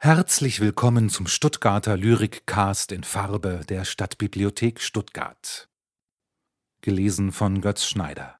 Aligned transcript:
Herzlich 0.00 0.60
willkommen 0.60 1.10
zum 1.10 1.26
Stuttgarter 1.26 1.96
Lyrik-Cast 1.96 2.92
in 2.92 3.02
Farbe 3.02 3.64
der 3.68 3.84
Stadtbibliothek 3.84 4.80
Stuttgart. 4.80 5.68
Gelesen 6.82 7.32
von 7.32 7.60
Götz 7.60 7.84
Schneider. 7.84 8.38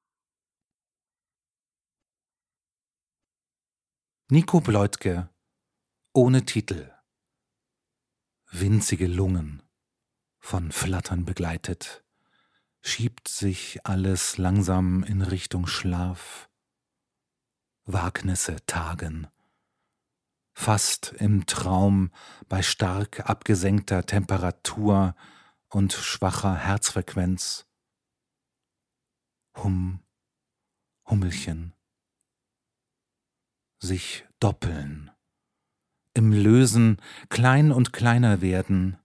Nico 4.30 4.60
Bleutke 4.60 5.30
ohne 6.12 6.44
Titel. 6.44 6.92
Winzige 8.52 9.08
Lungen, 9.08 9.64
von 10.38 10.70
Flattern 10.70 11.24
begleitet, 11.24 12.04
schiebt 12.82 13.26
sich 13.26 13.84
alles 13.84 14.38
langsam 14.38 15.02
in 15.02 15.22
Richtung 15.22 15.66
Schlaf. 15.66 16.48
Wagnisse 17.84 18.64
tagen 18.64 19.26
fast 20.58 21.12
im 21.18 21.46
Traum 21.46 22.10
bei 22.48 22.62
stark 22.62 23.30
abgesenkter 23.30 24.04
Temperatur 24.04 25.14
und 25.68 25.92
schwacher 25.92 26.56
Herzfrequenz. 26.56 27.64
Hum, 29.54 30.00
Hummelchen. 31.06 31.74
Sich 33.78 34.26
doppeln, 34.40 35.12
im 36.12 36.32
Lösen 36.32 37.00
klein 37.28 37.70
und 37.70 37.92
kleiner 37.92 38.40
werden, 38.40 38.98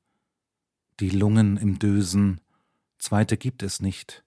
die 0.99 1.11
Lungen 1.11 1.57
im 1.57 1.77
Dösen, 1.77 2.41
zweite 2.97 3.37
gibt 3.37 3.61
es 3.61 3.79
nicht. 3.79 4.25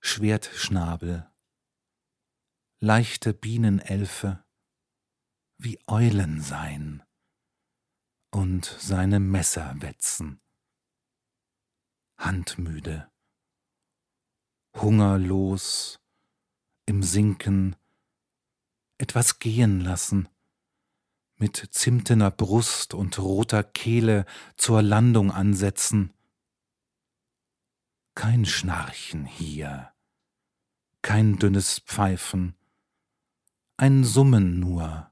Schwertschnabel, 0.00 1.30
leichte 2.80 3.32
Bienenelfe, 3.32 4.44
wie 5.64 5.78
Eulen 5.86 6.40
sein 6.40 7.04
und 8.32 8.64
seine 8.64 9.20
Messer 9.20 9.74
wetzen. 9.80 10.40
Handmüde, 12.16 13.08
hungerlos, 14.74 16.00
im 16.86 17.04
Sinken, 17.04 17.76
etwas 18.98 19.38
gehen 19.38 19.80
lassen, 19.80 20.28
mit 21.36 21.68
zimtener 21.70 22.32
Brust 22.32 22.92
und 22.92 23.18
roter 23.20 23.62
Kehle 23.62 24.26
zur 24.56 24.82
Landung 24.82 25.30
ansetzen. 25.30 26.12
Kein 28.14 28.46
Schnarchen 28.46 29.26
hier, 29.26 29.92
kein 31.02 31.38
dünnes 31.38 31.78
Pfeifen, 31.80 32.56
ein 33.76 34.02
Summen 34.02 34.58
nur 34.58 35.11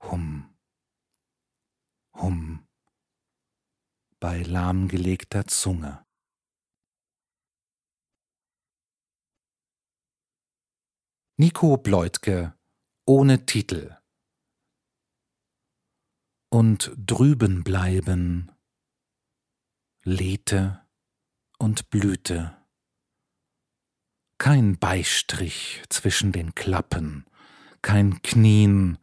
Hum, 0.00 0.54
Hum, 2.14 2.66
bei 4.20 4.42
lahmgelegter 4.42 5.46
Zunge. 5.46 6.04
Nico 11.36 11.76
Bleutke 11.76 12.58
ohne 13.06 13.46
Titel 13.46 13.96
und 16.50 16.92
drüben 16.96 17.62
bleiben 17.62 18.50
Lethe 20.02 20.84
und 21.58 21.90
Blüte. 21.90 22.56
Kein 24.38 24.78
Beistrich 24.78 25.82
zwischen 25.88 26.32
den 26.32 26.56
Klappen, 26.56 27.26
kein 27.82 28.20
Knien 28.22 28.98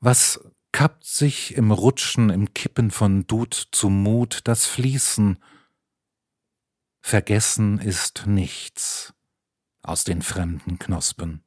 was 0.00 0.40
kappt 0.72 1.04
sich 1.04 1.54
im 1.54 1.70
Rutschen, 1.70 2.30
im 2.30 2.54
Kippen 2.54 2.90
von 2.90 3.26
Dut 3.26 3.68
zu 3.72 3.90
Mut 3.90 4.40
das 4.44 4.66
Fließen? 4.66 5.42
Vergessen 7.02 7.78
ist 7.78 8.26
nichts 8.26 9.12
aus 9.82 10.04
den 10.04 10.22
fremden 10.22 10.78
Knospen. 10.78 11.44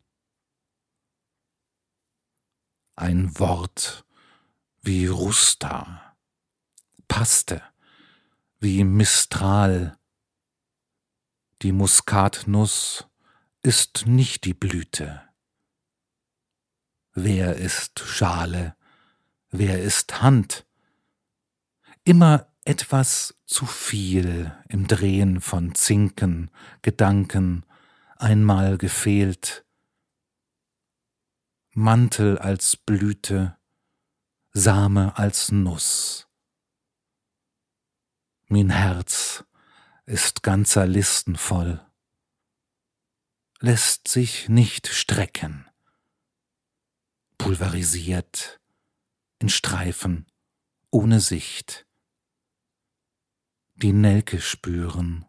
Ein 2.95 3.37
Wort 3.39 4.05
wie 4.81 5.07
Rusta, 5.07 6.15
Paste 7.07 7.63
wie 8.59 8.83
Mistral. 8.83 9.97
Die 11.61 11.71
Muskatnuss 11.71 13.07
ist 13.63 14.05
nicht 14.05 14.45
die 14.45 14.53
Blüte 14.53 15.32
wer 17.13 17.55
ist 17.55 17.99
Schale, 17.99 18.75
wer 19.51 19.81
ist 19.81 20.21
Hand. 20.21 20.65
Immer 22.03 22.47
etwas 22.65 23.35
zu 23.45 23.65
viel 23.65 24.55
im 24.67 24.87
Drehen 24.87 25.41
von 25.41 25.75
Zinken, 25.75 26.49
Gedanken, 26.81 27.65
einmal 28.17 28.77
gefehlt. 28.77 29.65
Mantel 31.71 32.37
als 32.37 32.75
Blüte, 32.77 33.57
Same 34.51 35.17
als 35.17 35.51
Nuss. 35.51 36.27
Mein 38.47 38.69
Herz 38.69 39.43
ist 40.05 40.43
ganzer 40.43 40.85
Listen 40.85 41.35
voll, 41.35 41.81
lässt 43.59 44.07
sich 44.07 44.49
nicht 44.49 44.87
strecken 44.87 45.65
pulverisiert, 47.43 48.61
in 49.39 49.49
Streifen, 49.49 50.31
ohne 50.91 51.19
Sicht. 51.19 51.85
Die 53.75 53.91
Nelke 53.91 54.39
spüren, 54.39 55.25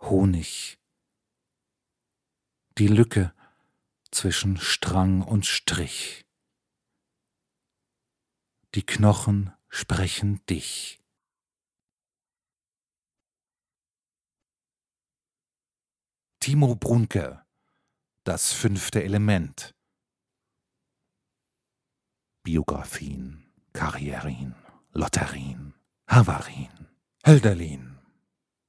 Honig, 0.00 0.80
die 2.78 2.88
Lücke 2.88 3.32
zwischen 4.10 4.56
Strang 4.56 5.22
und 5.22 5.46
Strich. 5.46 6.26
Die 8.74 8.84
Knochen 8.84 9.52
sprechen 9.68 10.44
dich. 10.46 11.00
Timo 16.40 16.74
Brunke, 16.74 17.46
das 18.24 18.52
fünfte 18.52 19.04
Element. 19.04 19.77
Biografien, 22.48 23.44
Karrierien, 23.74 24.54
Lotterien, 24.94 25.74
Havarien, 26.06 26.88
Hölderlin, 27.26 27.98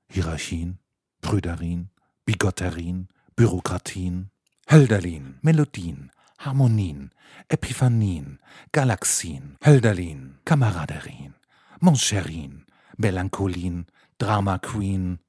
Hierarchien, 0.09 0.79
Prüderien, 1.21 1.89
Bigotterien, 2.25 3.07
Bürokratien, 3.37 4.31
Hölderlin, 4.69 5.39
Melodien, 5.41 6.11
Harmonien, 6.39 7.11
Epiphanien, 7.47 8.41
Galaxien, 8.73 9.55
Hölderlin, 9.65 10.35
Kameraderien, 10.43 11.35
Moncherin, 11.79 12.65
Melancholien, 12.97 13.87
Drama 14.17 14.59
Queen, 14.59 15.19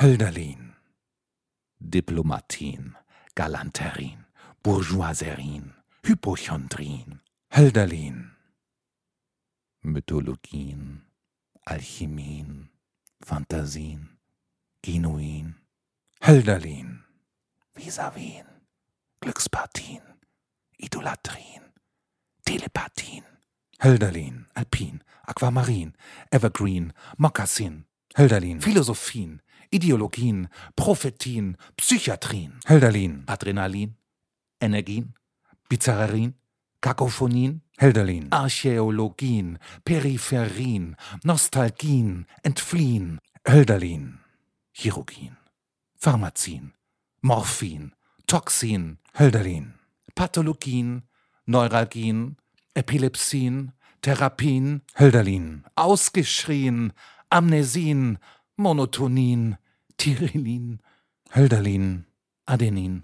Hölderlin, 0.00 0.72
Diplomatien, 1.78 2.96
Galanterien, 3.34 4.24
Bourgeoiserien, 4.62 5.74
Hypochondrien, 6.02 7.20
Hölderlin. 7.56 8.30
Mythologien, 9.82 11.02
Alchemien, 11.66 12.70
Fantasien, 13.26 14.18
Genuin, 14.82 15.54
Hölderlin, 16.20 17.00
Visavin, 17.74 18.44
Glückspartien, 19.20 20.02
Idolatrien, 20.78 21.72
Telepathien, 22.44 23.24
Hölderlin, 23.84 24.46
Alpin, 24.54 25.02
Aquamarin, 25.26 25.94
Evergreen, 26.30 26.92
Mokassin, 27.18 27.84
Hölderlin, 28.16 28.60
Philosophien, 28.60 29.42
Ideologien, 29.72 30.48
Prophetien, 30.76 31.56
Psychiatrien, 31.76 32.60
Hölderlin, 32.68 33.24
Adrenalin, 33.26 33.96
Energien, 34.60 35.14
Bizarrerin, 35.68 36.39
Kakophonien, 36.80 37.62
Hölderlin, 37.80 38.28
Archäologien, 38.30 39.58
Peripherien, 39.84 40.96
Nostalgien, 41.24 42.26
Entfliehen, 42.42 43.18
Hölderlin, 43.46 44.18
Chirurgien, 44.72 45.36
Pharmazien, 45.98 46.72
Morphin, 47.22 47.92
Toxin, 48.26 48.98
Hölderlin, 49.18 49.74
Pathologien, 50.14 51.02
Neuralgien, 51.46 52.36
Epilepsien, 52.74 53.72
Therapien, 54.00 54.82
Hölderlin, 54.98 55.64
ausgeschrien, 55.74 56.92
Amnesien, 57.28 58.18
Monotonien, 58.56 59.58
Tyrillin, 59.98 60.80
Hölderlin, 61.34 62.06
Adenin, 62.46 63.02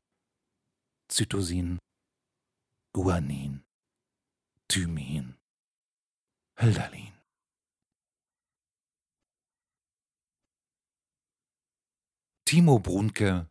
Zytosin, 1.09 1.79
Guanin. 2.95 3.66
Thymin, 4.69 5.37
Hölderlin. 6.61 7.13
Timo 12.45 12.79
Brunke 12.79 13.51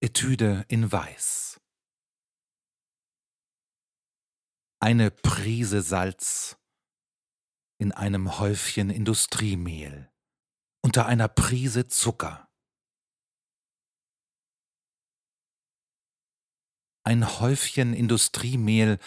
Etüde 0.00 0.64
in 0.68 0.90
Weiß 0.90 1.60
Eine 4.80 5.10
Prise 5.10 5.82
Salz 5.82 6.58
in 7.78 7.92
einem 7.92 8.38
Häufchen 8.38 8.90
Industriemehl 8.90 10.10
unter 10.82 11.06
einer 11.06 11.28
Prise 11.28 11.88
Zucker. 11.88 12.48
Ein 17.02 17.40
Häufchen 17.40 17.94
Industriemehl 17.94 18.98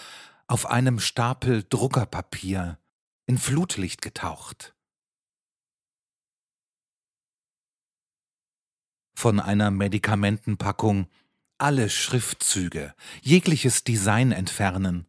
auf 0.47 0.65
einem 0.65 0.99
Stapel 0.99 1.63
Druckerpapier 1.67 2.79
in 3.25 3.37
Flutlicht 3.37 4.01
getaucht. 4.01 4.73
von 9.17 9.39
einer 9.39 9.71
Medikamentenpackung 9.71 11.07
alle 11.57 11.89
Schriftzüge, 11.89 12.93
jegliches 13.23 13.83
Design 13.83 14.31
entfernen, 14.31 15.07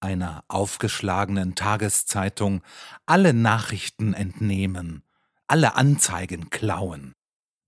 einer 0.00 0.42
aufgeschlagenen 0.48 1.54
Tageszeitung 1.54 2.62
alle 3.04 3.34
Nachrichten 3.34 4.14
entnehmen, 4.14 5.02
alle 5.48 5.74
Anzeigen 5.74 6.48
klauen, 6.48 7.12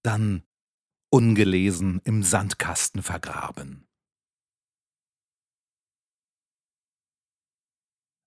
dann 0.02 0.42
ungelesen 1.10 2.00
im 2.04 2.22
Sandkasten 2.22 3.02
vergraben. 3.02 3.89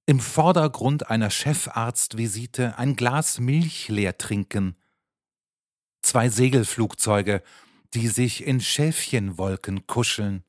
Im 0.06 0.20
Vordergrund 0.20 1.10
einer 1.10 1.30
Chefarztvisite 1.30 2.78
ein 2.78 2.98
Glas 2.98 3.40
Milch 3.40 3.88
leer 3.88 4.18
trinken, 4.18 4.76
zwei 6.02 6.28
Segelflugzeuge, 6.28 7.42
die 7.94 8.10
sich 8.10 8.44
in 8.44 8.60
Schäfchenwolken 8.60 9.88
kuscheln. 9.88 10.44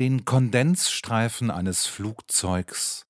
Den 0.00 0.24
Kondensstreifen 0.24 1.50
eines 1.50 1.84
Flugzeugs 1.86 3.06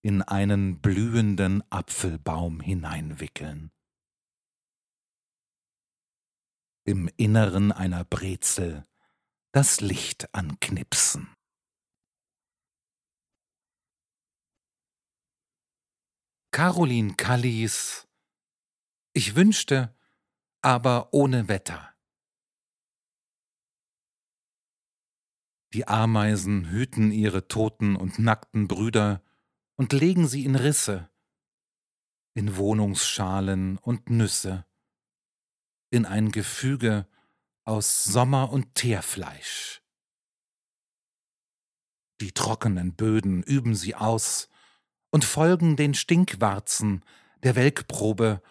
in 0.00 0.22
einen 0.22 0.80
blühenden 0.80 1.70
Apfelbaum 1.70 2.60
hineinwickeln. 2.60 3.70
Im 6.86 7.10
Inneren 7.18 7.72
einer 7.72 8.04
Brezel 8.04 8.86
das 9.52 9.82
Licht 9.82 10.32
anknipsen. 10.34 11.35
Caroline 16.56 17.12
Kallis 17.16 18.08
ich 19.12 19.34
wünschte, 19.34 19.94
aber 20.62 21.12
ohne 21.12 21.48
Wetter. 21.48 21.94
Die 25.74 25.86
Ameisen 25.86 26.70
hüten 26.70 27.12
ihre 27.12 27.46
toten 27.46 27.94
und 27.94 28.18
nackten 28.18 28.68
Brüder 28.68 29.22
und 29.76 29.92
legen 29.92 30.26
sie 30.26 30.46
in 30.46 30.54
Risse, 30.54 31.10
in 32.32 32.56
Wohnungsschalen 32.56 33.76
und 33.76 34.08
Nüsse, 34.08 34.64
in 35.90 36.06
ein 36.06 36.32
Gefüge 36.32 37.06
aus 37.64 38.04
Sommer- 38.04 38.50
und 38.50 38.74
Teerfleisch. 38.74 39.82
Die 42.22 42.32
trockenen 42.32 42.96
Böden 42.96 43.42
üben 43.42 43.74
sie 43.74 43.94
aus 43.94 44.48
und 45.10 45.24
folgen 45.24 45.76
den 45.76 45.94
Stinkwarzen 45.94 47.04
der 47.42 47.54
Welkprobe 47.54 48.42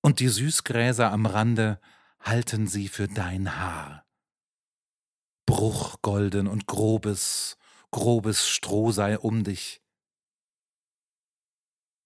und 0.00 0.20
die 0.20 0.28
Süßgräser 0.28 1.10
am 1.10 1.26
Rande 1.26 1.80
halten 2.20 2.66
sie 2.66 2.88
für 2.88 3.08
dein 3.08 3.56
Haar. 3.56 4.04
Bruchgolden 5.46 6.46
und 6.46 6.66
grobes, 6.66 7.56
grobes 7.90 8.48
Stroh 8.48 8.92
sei 8.92 9.18
um 9.18 9.44
dich. 9.44 9.82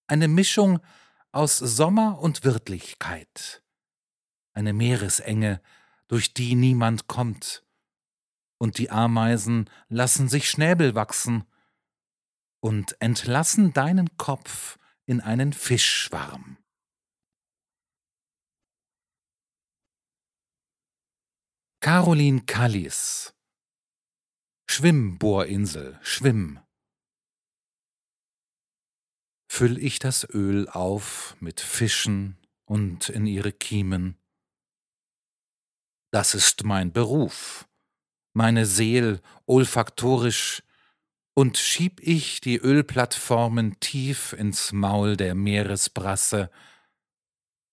Eine 0.07 0.29
Mischung 0.29 0.81
aus 1.33 1.59
Sommer 1.59 2.19
und 2.21 2.45
Wirtlichkeit, 2.45 3.63
eine 4.55 4.73
Meeresenge, 4.73 5.61
durch 6.09 6.33
die 6.35 6.55
niemand 6.55 7.07
kommt, 7.07 7.65
und 8.59 8.79
die 8.79 8.91
Ameisen 8.91 9.71
lassen 9.89 10.29
sich 10.29 10.51
Schnäbel 10.51 10.95
wachsen 10.95 11.45
und 12.69 13.01
entlassen 13.01 13.73
deinen 13.73 14.15
Kopf 14.19 14.79
in 15.07 15.23
einen 15.23 15.55
Fischschwarm. 15.55 16.59
Caroline 21.81 22.43
Kallis 22.43 23.35
Schwimmbohrinsel, 24.71 25.99
Schwimm. 26.03 26.61
Füll 29.51 29.79
ich 29.83 29.99
das 29.99 30.29
Öl 30.29 30.69
auf 30.69 31.37
mit 31.41 31.63
Fischen 31.63 32.37
und 32.67 33.09
in 33.09 33.25
ihre 33.25 33.53
Kiemen. 33.53 34.19
Das 36.13 36.35
ist 36.35 36.65
mein 36.65 36.93
Beruf, 36.93 37.67
meine 38.35 38.67
Seel 38.67 39.23
olfaktorisch, 39.47 40.63
und 41.39 41.57
schieb 41.57 42.01
ich 42.03 42.41
die 42.41 42.57
Ölplattformen 42.57 43.79
tief 43.79 44.33
ins 44.33 44.73
Maul 44.73 45.17
der 45.17 45.37
Meeresbrasse, 45.37 46.51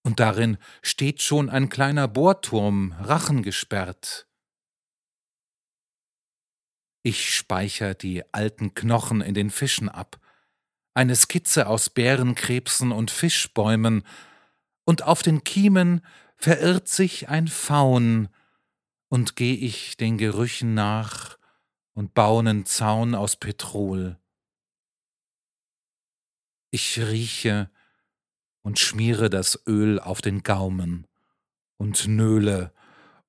und 0.04 0.20
darin 0.20 0.60
steht 0.84 1.24
schon 1.24 1.50
ein 1.50 1.68
kleiner 1.70 2.08
Bohrturm, 2.08 2.92
Rachen 3.00 3.42
gesperrt. 3.42 4.28
Ich 7.02 7.34
speicher 7.34 7.96
die 7.96 8.22
alten 8.36 8.76
Knochen 8.76 9.22
in 9.22 9.34
den 9.34 9.50
Fischen 9.50 9.90
ab, 9.90 10.20
eine 10.94 11.16
Skizze 11.16 11.66
aus 11.66 11.90
Bärenkrebsen 11.90 12.92
und 12.92 13.10
Fischbäumen, 13.10 14.04
und 14.84 15.02
auf 15.02 15.24
den 15.24 15.44
Kiemen 15.44 16.06
verirrt 16.38 16.88
sich 16.88 17.30
ein 17.30 17.48
Faun, 17.48 18.30
und 19.10 19.36
geh 19.36 19.56
ich 19.56 19.98
den 19.98 20.20
Gerüchen 20.20 20.76
nach 20.76 21.40
und 21.95 22.14
bau 22.14 22.42
nen 22.42 22.66
Zaun 22.66 23.16
aus 23.16 23.35
Petrol. 23.37 24.19
Ich 26.69 26.99
rieche 26.99 27.71
und 28.61 28.78
schmiere 28.78 29.30
das 29.30 29.59
Öl 29.66 29.99
auf 29.99 30.21
den 30.21 30.44
Gaumen 30.44 31.07
und 31.78 32.07
nöle 32.07 32.71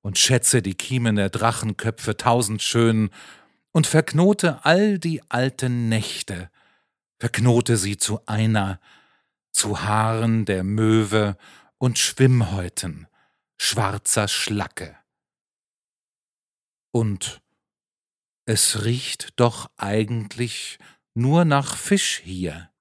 und 0.01 0.19
schätze 0.19 0.61
die 0.61 0.75
Kiemen 0.75 1.15
der 1.15 1.29
Drachenköpfe 1.29 2.17
tausendschön 2.17 3.09
und 3.71 3.87
verknote 3.87 4.63
all 4.65 4.99
die 4.99 5.21
alten 5.29 5.89
Nächte, 5.89 6.51
verknote 7.19 7.77
sie 7.77 7.97
zu 7.97 8.25
einer, 8.25 8.79
zu 9.51 9.81
Haaren 9.81 10.45
der 10.45 10.63
Möwe 10.63 11.37
und 11.77 11.97
Schwimmhäuten 11.97 13.07
schwarzer 13.57 14.27
Schlacke. 14.27 14.95
Und 16.91 17.41
es 18.47 18.85
riecht 18.85 19.33
doch 19.35 19.69
eigentlich 19.75 20.79
nur 21.13 21.43
nach 21.43 21.75
Fisch 21.75 22.21
hier. 22.23 22.71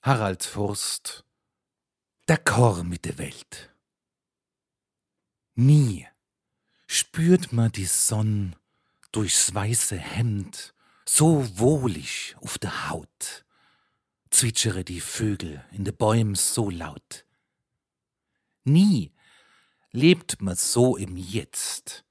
Harald 0.00 0.44
Furst 0.44 1.24
D'accord 2.28 2.84
mit 2.84 3.04
der 3.04 3.18
Welt. 3.18 3.74
Nie 5.56 6.06
spürt 6.86 7.52
man 7.52 7.72
die 7.72 7.86
Sonn 7.86 8.54
durchs 9.10 9.52
weiße 9.54 9.98
Hemd 9.98 10.72
so 11.04 11.58
wohlig 11.58 12.36
auf 12.40 12.58
der 12.58 12.90
Haut, 12.90 13.44
zwitschere 14.30 14.84
die 14.84 15.00
Vögel 15.00 15.64
in 15.72 15.84
de 15.84 15.92
Bäumen 15.92 16.36
so 16.36 16.70
laut. 16.70 17.26
Nie 18.62 19.13
lebt 19.94 20.42
man 20.42 20.56
so 20.56 20.96
im 20.96 21.16
Jetzt, 21.16 22.04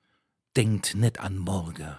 denkt 0.55 0.95
net 0.95 1.19
an 1.19 1.37
morgen, 1.37 1.97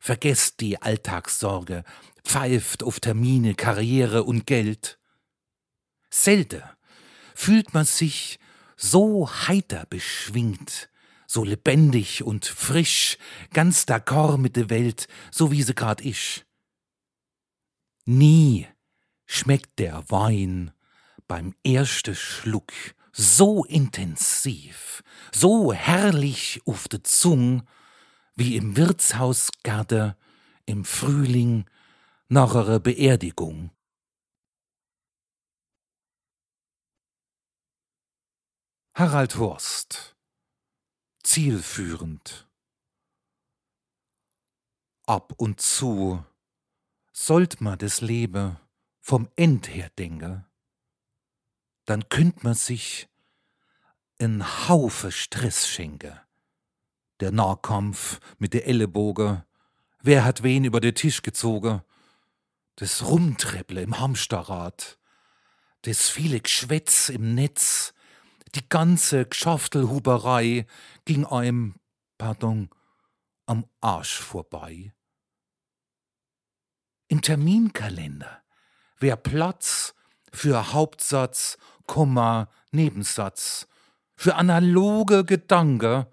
vergesst 0.00 0.60
die 0.60 0.80
Alltagssorge, 0.80 1.84
pfeift 2.24 2.82
auf 2.82 3.00
Termine, 3.00 3.54
Karriere 3.54 4.24
und 4.24 4.46
Geld. 4.46 4.98
Selten 6.08 6.62
fühlt 7.34 7.74
man 7.74 7.84
sich 7.84 8.38
so 8.76 9.28
heiter 9.28 9.84
beschwingt, 9.90 10.88
so 11.26 11.44
lebendig 11.44 12.24
und 12.24 12.46
frisch, 12.46 13.18
ganz 13.52 13.84
d'accord 13.84 14.38
mit 14.38 14.56
der 14.56 14.70
Welt, 14.70 15.06
so 15.30 15.50
wie 15.50 15.62
sie 15.62 15.74
grad 15.74 16.00
isch. 16.00 16.46
Nie 18.06 18.66
schmeckt 19.26 19.78
der 19.80 20.02
Wein 20.08 20.72
beim 21.28 21.54
ersten 21.62 22.14
Schluck 22.14 22.72
so 23.16 23.64
intensiv, 23.64 25.02
so 25.34 25.72
herrlich 25.72 26.60
auf 26.66 26.86
de 26.88 27.02
Zung, 27.02 27.66
wie 28.34 28.56
im 28.56 28.76
Wirtshausgarten 28.76 30.14
im 30.66 30.84
Frühling 30.84 31.64
nach 32.28 32.54
einer 32.54 32.78
Beerdigung. 32.78 33.70
Harald 38.94 39.36
Horst 39.36 40.16
Zielführend 41.22 42.48
Ab 45.06 45.34
und 45.36 45.60
zu 45.60 46.24
sollt 47.12 47.60
ma 47.60 47.76
das 47.76 48.00
Leben 48.00 48.58
vom 49.00 49.28
End 49.36 49.68
her 49.68 49.90
denken, 49.98 50.45
dann 51.86 52.08
könnt 52.08 52.44
man 52.44 52.54
sich 52.54 53.08
en 54.18 54.68
Haufe 54.68 55.12
Stress 55.12 55.66
schenken. 55.68 56.18
Der 57.20 57.32
Nahkampf 57.32 58.20
mit 58.38 58.52
der 58.52 58.66
Ellenbogen, 58.66 59.42
wer 60.02 60.24
hat 60.24 60.42
wen 60.42 60.64
über 60.64 60.80
den 60.80 60.94
Tisch 60.94 61.22
gezogen, 61.22 61.82
das 62.76 63.06
Rumträpple 63.06 63.80
im 63.80 63.98
Hamsterrad, 63.98 64.98
das 65.82 66.08
viele 66.08 66.40
Geschwätz 66.40 67.08
im 67.08 67.34
Netz, 67.34 67.94
die 68.54 68.68
ganze 68.68 69.26
Geschaftelhuberei 69.26 70.66
ging 71.04 71.24
einem, 71.24 71.76
pardon, 72.18 72.68
am 73.46 73.66
Arsch 73.80 74.18
vorbei. 74.18 74.92
Im 77.08 77.22
Terminkalender. 77.22 78.42
Wär 78.98 79.16
Platz 79.16 79.94
für 80.32 80.72
Hauptsatz, 80.72 81.58
Komma, 81.86 82.48
Nebensatz, 82.70 83.66
für 84.16 84.36
analoge 84.36 85.24
Gedanke, 85.24 86.10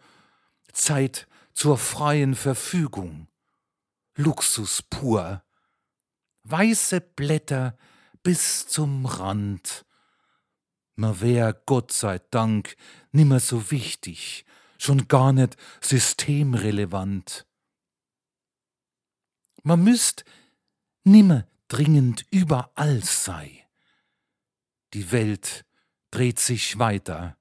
Zeit 0.71 1.27
zur 1.53 1.77
freien 1.77 2.35
Verfügung, 2.35 3.27
Luxus 4.15 4.81
pur, 4.81 5.43
weiße 6.43 7.01
Blätter 7.01 7.77
bis 8.21 8.67
zum 8.67 9.05
Rand. 9.05 9.85
Ma 10.95 11.19
wär 11.19 11.53
Gott 11.53 11.91
sei 11.91 12.19
Dank 12.31 12.75
nimmer 13.11 13.39
so 13.39 13.71
wichtig, 13.71 14.45
schon 14.77 15.07
gar 15.07 15.33
nicht 15.33 15.57
systemrelevant. 15.81 17.45
Man 19.63 19.83
müsst 19.83 20.25
nimmer 21.03 21.47
dringend 21.67 22.25
überall 22.29 23.03
sei. 23.03 23.62
Die 24.93 25.11
Welt 25.11 25.65
dreht 26.11 26.39
sich 26.39 26.77
weiter. 26.79 27.37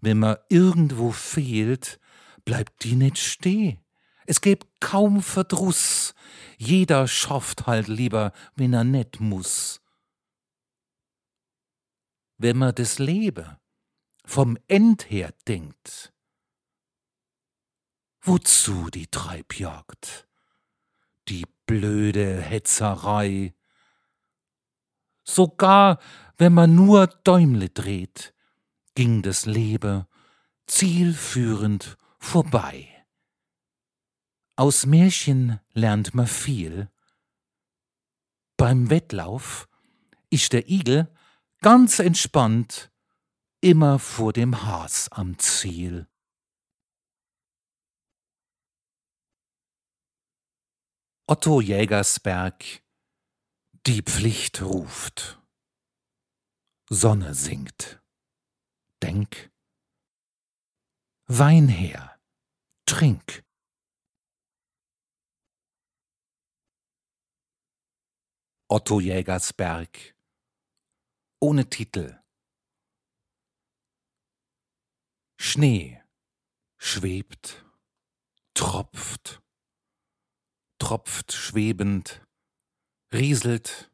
Wenn 0.00 0.18
man 0.18 0.36
irgendwo 0.48 1.12
fehlt, 1.12 2.00
bleibt 2.44 2.84
die 2.84 2.96
nicht 2.96 3.18
steh. 3.18 3.78
Es 4.26 4.40
gäb 4.40 4.66
kaum 4.80 5.22
Verdruss. 5.22 6.14
Jeder 6.58 7.08
schafft 7.08 7.66
halt 7.66 7.88
lieber, 7.88 8.32
wenn 8.56 8.72
er 8.72 8.84
net 8.84 9.20
muss. 9.20 9.80
Wenn 12.36 12.58
man 12.58 12.74
das 12.74 12.98
Leben 12.98 13.56
vom 14.24 14.58
End 14.68 15.10
her 15.10 15.32
denkt, 15.46 16.12
wozu 18.20 18.90
die 18.90 19.06
Treibjagd? 19.06 20.28
Die 21.28 21.46
blöde 21.66 22.40
Hetzerei. 22.40 23.54
Sogar 25.24 25.98
wenn 26.38 26.54
man 26.54 26.74
nur 26.74 27.08
Däumle 27.08 27.68
dreht, 27.68 28.32
ging 28.94 29.22
das 29.22 29.44
Leben 29.44 30.06
zielführend 30.66 31.98
vorbei. 32.18 32.88
Aus 34.56 34.86
Märchen 34.86 35.60
lernt 35.72 36.14
man 36.14 36.26
viel. 36.26 36.90
Beim 38.56 38.90
Wettlauf 38.90 39.68
ist 40.30 40.52
der 40.52 40.68
Igel 40.68 41.08
ganz 41.60 41.98
entspannt 41.98 42.90
immer 43.60 43.98
vor 43.98 44.32
dem 44.32 44.62
Haas 44.64 45.10
am 45.10 45.38
Ziel. 45.38 46.06
Otto 51.26 51.60
Jägersberg 51.60 52.82
Die 53.86 54.02
Pflicht 54.02 54.62
ruft. 54.62 55.37
Sonne 56.90 57.34
singt. 57.34 58.00
Denk. 59.02 59.50
Wein 61.26 61.68
her. 61.68 62.18
Trink. 62.86 63.44
Otto 68.68 69.00
Jägersberg 69.00 70.14
ohne 71.40 71.68
Titel 71.68 72.18
Schnee 75.40 76.02
schwebt, 76.78 77.64
tropft, 78.54 79.40
tropft 80.78 81.32
schwebend, 81.32 82.26
rieselt, 83.12 83.90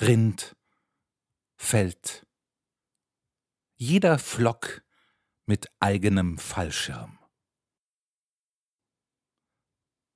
rinnt, 0.00 0.56
fällt. 1.60 2.26
Jeder 3.76 4.18
Flock 4.18 4.82
mit 5.44 5.70
eigenem 5.78 6.38
Fallschirm. 6.38 7.18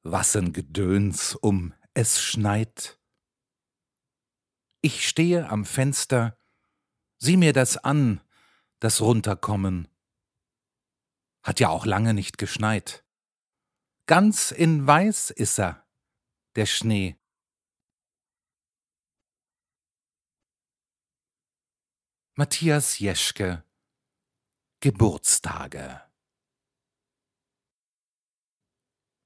Wassen 0.02 0.52
Gedöns 0.52 1.34
um 1.34 1.74
es 1.92 2.20
schneit. 2.20 2.98
Ich 4.80 5.06
stehe 5.06 5.48
am 5.48 5.64
Fenster, 5.64 6.36
sieh 7.18 7.36
mir 7.36 7.52
das 7.52 7.76
an, 7.76 8.20
das 8.80 9.00
Runterkommen. 9.00 9.86
Hat 11.42 11.60
ja 11.60 11.68
auch 11.68 11.86
lange 11.86 12.14
nicht 12.14 12.38
geschneit. 12.38 13.04
Ganz 14.06 14.50
in 14.50 14.86
Weiß 14.86 15.30
ist 15.30 15.58
er, 15.58 15.86
der 16.56 16.66
Schnee. 16.66 17.16
Matthias 22.36 22.98
Jeschke. 22.98 23.62
Geburtstage. 24.80 26.00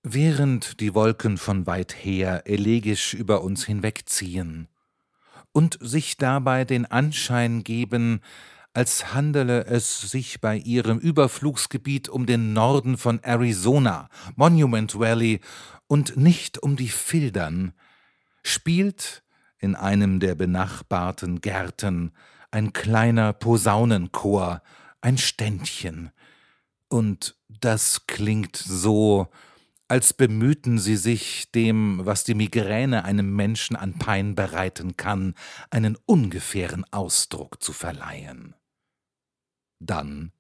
Während 0.03 0.79
die 0.81 0.93
Wolken 0.93 1.39
von 1.39 1.67
weit 1.67 2.05
her 2.05 2.43
elegisch 2.45 3.15
über 3.15 3.41
uns 3.41 3.65
hinwegziehen 3.65 4.69
und 5.53 5.79
sich 5.81 6.19
dabei 6.19 6.67
den 6.67 6.85
Anschein 6.85 7.65
geben, 7.65 8.21
als 8.75 9.15
handele 9.15 9.65
es 9.65 10.03
sich 10.03 10.43
bei 10.43 10.59
ihrem 10.59 10.99
Überflugsgebiet 10.99 12.11
um 12.11 12.27
den 12.27 12.53
Norden 12.53 12.99
von 12.99 13.21
Arizona, 13.23 14.11
Monument 14.37 14.99
Valley, 14.99 15.41
und 15.87 16.19
nicht 16.19 16.63
um 16.63 16.77
die 16.77 16.91
Fildern, 16.91 17.73
spielt 18.43 19.23
in 19.57 19.77
einem 19.77 20.21
der 20.21 20.35
benachbarten 20.35 21.41
Gärten 21.41 22.13
ein 22.51 22.73
kleiner 22.73 23.33
Posaunenchor, 23.33 24.63
ein 25.01 25.19
Ständchen. 25.19 26.11
Und 26.89 27.37
das 27.49 28.07
klingt 28.07 28.57
so, 28.57 29.29
als 29.89 30.13
bemühten 30.13 30.79
sie 30.79 30.97
sich, 30.97 31.51
dem, 31.51 32.01
was 32.05 32.25
die 32.25 32.35
Migräne 32.35 33.05
einem 33.05 33.35
Menschen 33.35 33.75
an 33.75 33.95
Pein 33.95 34.35
bereiten 34.35 34.97
kann, 34.97 35.35
einen 35.71 35.97
ungefähren 36.05 36.85
Ausdruck 36.93 37.63
zu 37.63 37.73
verleihen. 37.73 38.55
Dann 39.81 40.33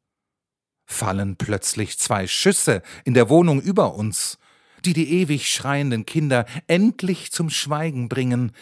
fallen 0.84 1.36
plötzlich 1.36 1.98
zwei 1.98 2.26
Schüsse 2.26 2.82
in 3.04 3.14
der 3.14 3.28
Wohnung 3.28 3.60
über 3.60 3.94
uns, 3.94 4.38
die 4.84 4.92
die 4.92 5.20
ewig 5.20 5.50
schreienden 5.50 6.06
Kinder 6.06 6.46
endlich 6.66 7.32
zum 7.32 7.50
Schweigen 7.50 8.08
bringen. 8.08 8.52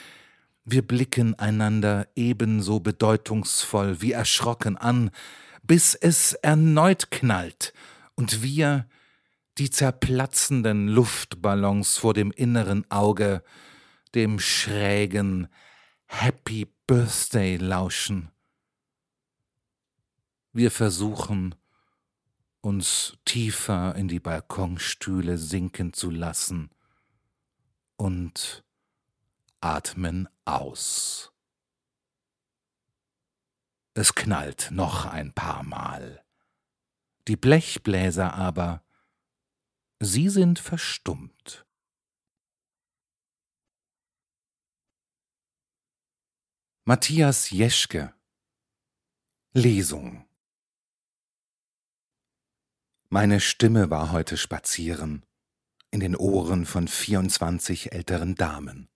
Wir 0.68 0.82
blicken 0.82 1.38
einander 1.38 2.08
ebenso 2.16 2.80
bedeutungsvoll 2.80 4.02
wie 4.02 4.10
erschrocken 4.10 4.76
an, 4.76 5.12
bis 5.62 5.94
es 5.94 6.32
erneut 6.32 7.12
knallt 7.12 7.72
und 8.16 8.42
wir 8.42 8.88
die 9.58 9.70
zerplatzenden 9.70 10.88
Luftballons 10.88 11.98
vor 11.98 12.14
dem 12.14 12.32
inneren 12.32 12.84
Auge, 12.90 13.44
dem 14.16 14.40
schrägen 14.40 15.46
Happy 16.06 16.66
Birthday 16.88 17.58
lauschen. 17.58 18.32
Wir 20.52 20.72
versuchen, 20.72 21.54
uns 22.60 23.16
tiefer 23.24 23.94
in 23.94 24.08
die 24.08 24.20
Balkonstühle 24.20 25.38
sinken 25.38 25.92
zu 25.92 26.10
lassen 26.10 26.70
und 27.96 28.65
atmen 29.60 30.28
aus. 30.44 31.32
Es 33.94 34.14
knallt 34.14 34.70
noch 34.72 35.06
ein 35.06 35.32
paar 35.32 35.62
Mal. 35.62 36.24
Die 37.28 37.36
Blechbläser 37.36 38.34
aber, 38.34 38.84
sie 40.00 40.28
sind 40.28 40.58
verstummt. 40.58 41.66
Matthias 46.84 47.50
Jeschke 47.50 48.14
Lesung 49.52 50.28
Meine 53.08 53.40
Stimme 53.40 53.88
war 53.88 54.12
heute 54.12 54.36
spazieren 54.36 55.24
in 55.90 56.00
den 56.00 56.14
Ohren 56.14 56.66
von 56.66 56.86
vierundzwanzig 56.86 57.92
älteren 57.92 58.34
Damen. 58.34 58.88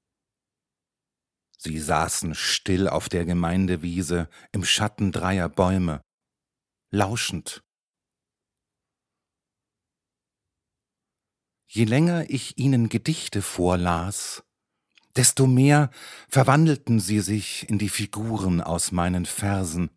Sie 1.62 1.78
saßen 1.78 2.34
still 2.34 2.88
auf 2.88 3.10
der 3.10 3.26
Gemeindewiese 3.26 4.30
im 4.50 4.64
Schatten 4.64 5.12
dreier 5.12 5.50
Bäume, 5.50 6.02
lauschend. 6.90 7.62
Je 11.66 11.84
länger 11.84 12.30
ich 12.30 12.56
ihnen 12.56 12.88
Gedichte 12.88 13.42
vorlas, 13.42 14.42
desto 15.16 15.46
mehr 15.46 15.90
verwandelten 16.30 16.98
sie 16.98 17.20
sich 17.20 17.68
in 17.68 17.76
die 17.76 17.90
Figuren 17.90 18.62
aus 18.62 18.90
meinen 18.90 19.26
Versen. 19.26 19.90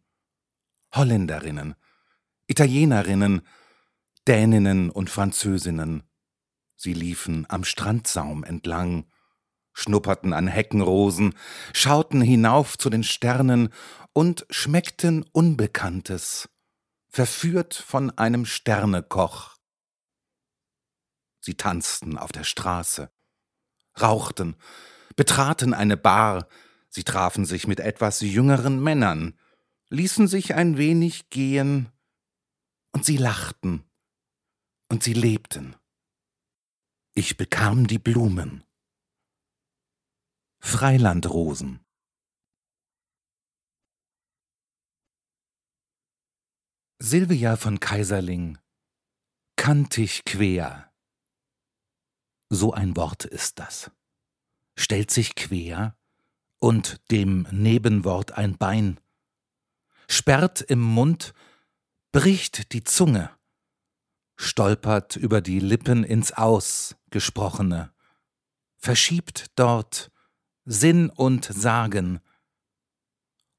Holländerinnen, 0.93 1.75
Italienerinnen, 2.46 3.41
Däninnen 4.27 4.89
und 4.89 5.10
Französinnen. 5.10 6.03
Sie 6.75 6.93
liefen 6.93 7.46
am 7.48 7.63
Strandsaum 7.63 8.43
entlang, 8.43 9.05
schnupperten 9.74 10.34
an 10.34 10.48
Heckenrosen, 10.48 11.36
schauten 11.74 12.22
hinauf 12.22 12.77
zu 12.77 12.89
den 12.89 13.03
Sternen 13.03 13.70
und 14.13 14.46
schmeckten 14.50 15.25
Unbekanntes, 15.32 16.50
verführt 17.10 17.74
von 17.74 18.12
einem 18.18 18.46
Sternekoch. 18.46 19.58
Sie 21.42 21.56
tanzten 21.56 22.18
auf 22.18 22.32
der 22.32 22.44
Straße, 22.44 23.12
rauchten, 24.00 24.56
betraten 25.15 25.74
eine 25.74 25.98
Bar, 25.98 26.48
sie 26.89 27.03
trafen 27.03 27.46
sich 27.46 27.68
mit 27.68 27.80
etwas 27.80 28.22
jüngeren 28.22 28.82
Männern, 28.82 29.38
ließen 29.89 30.27
sich 30.27 30.56
ein 30.56 30.77
wenig 30.77 31.30
gehen, 31.30 31.89
und 32.94 33.06
sie 33.06 33.18
lachten, 33.18 33.84
und 34.88 35.03
sie 35.03 35.13
lebten. 35.13 35.75
Ich 37.15 37.38
bekam 37.38 37.88
die 37.88 38.00
Blumen. 38.00 38.63
Freilandrosen. 40.63 41.86
Silvia 47.00 47.58
von 47.58 47.79
Kaiserling, 47.79 48.58
kantig 49.55 50.25
quer. 50.25 50.91
So 52.50 52.74
ein 52.74 52.96
Wort 52.96 53.25
ist 53.25 53.60
das 53.60 53.91
stellt 54.75 55.12
sich 55.12 55.36
quer 55.36 55.98
und 56.60 57.00
dem 57.12 57.48
Nebenwort 57.51 58.34
ein 58.34 58.58
Bein, 58.58 59.00
sperrt 60.08 60.62
im 60.62 60.82
Mund, 60.82 61.34
bricht 62.12 62.74
die 62.74 62.84
Zunge, 62.84 63.29
stolpert 64.36 65.15
über 65.15 65.41
die 65.41 65.60
Lippen 65.60 66.03
ins 66.03 66.32
Aus 66.32 66.96
gesprochene, 67.10 67.93
verschiebt 68.77 69.48
dort 69.55 70.12
Sinn 70.65 71.10
und 71.10 71.46
Sagen, 71.46 72.22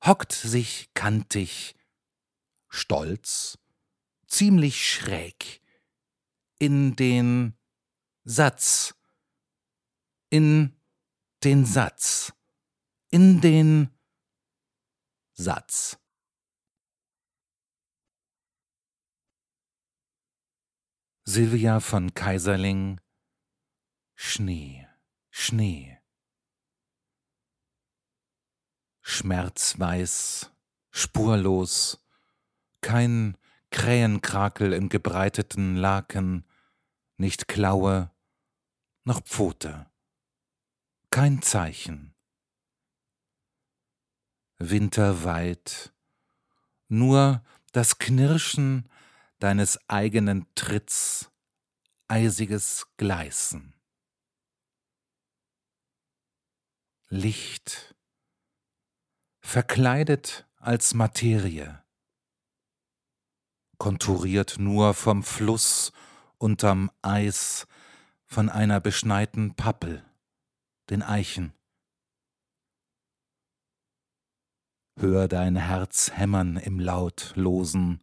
hockt 0.05 0.33
sich 0.33 0.93
kantig, 0.95 1.75
stolz, 2.69 3.59
ziemlich 4.27 4.89
schräg, 4.89 5.61
in 6.59 6.97
den 6.97 7.55
Satz, 8.25 8.95
in 10.31 10.75
den 11.43 11.67
Satz, 11.67 12.33
in 13.11 13.41
den 13.41 13.91
Satz. 15.35 15.99
Silvia 21.27 21.81
von 21.81 22.15
Kaiserling 22.15 23.01
Schnee, 24.15 24.87
Schnee. 25.31 26.04
Schmerzweiß, 29.05 30.51
spurlos, 30.91 32.05
kein 32.81 33.39
Krähenkrakel 33.71 34.73
im 34.73 34.89
gebreiteten 34.89 35.77
Laken, 35.77 36.45
nicht 37.17 37.47
Klaue, 37.47 38.11
noch 39.05 39.23
Pfote 39.23 39.87
kein 41.15 41.43
Zeichen. 41.43 42.13
Winterweit, 44.59 45.93
nur 46.89 47.41
das 47.71 47.99
Knirschen 47.99 48.91
deines 49.39 49.79
eigenen 49.89 50.53
Tritts, 50.57 51.31
eisiges 52.09 52.89
Gleißen. 52.97 53.75
Licht, 57.11 57.84
verkleidet 59.55 60.49
als 60.57 60.95
Materie, 60.95 61.81
konturiert 63.79 64.57
nur 64.59 64.95
vom 64.95 65.23
Fluss 65.23 65.93
unterm 66.39 66.91
Eis 67.03 67.69
von 68.27 68.49
einer 68.49 68.81
beschneiten 68.81 69.55
Pappel 69.55 70.05
den 70.91 71.05
Eichen. 71.05 71.53
Hör 74.99 75.29
dein 75.29 75.55
Herz 75.55 76.11
hämmern 76.11 76.57
im 76.57 76.81
Lautlosen, 76.81 78.03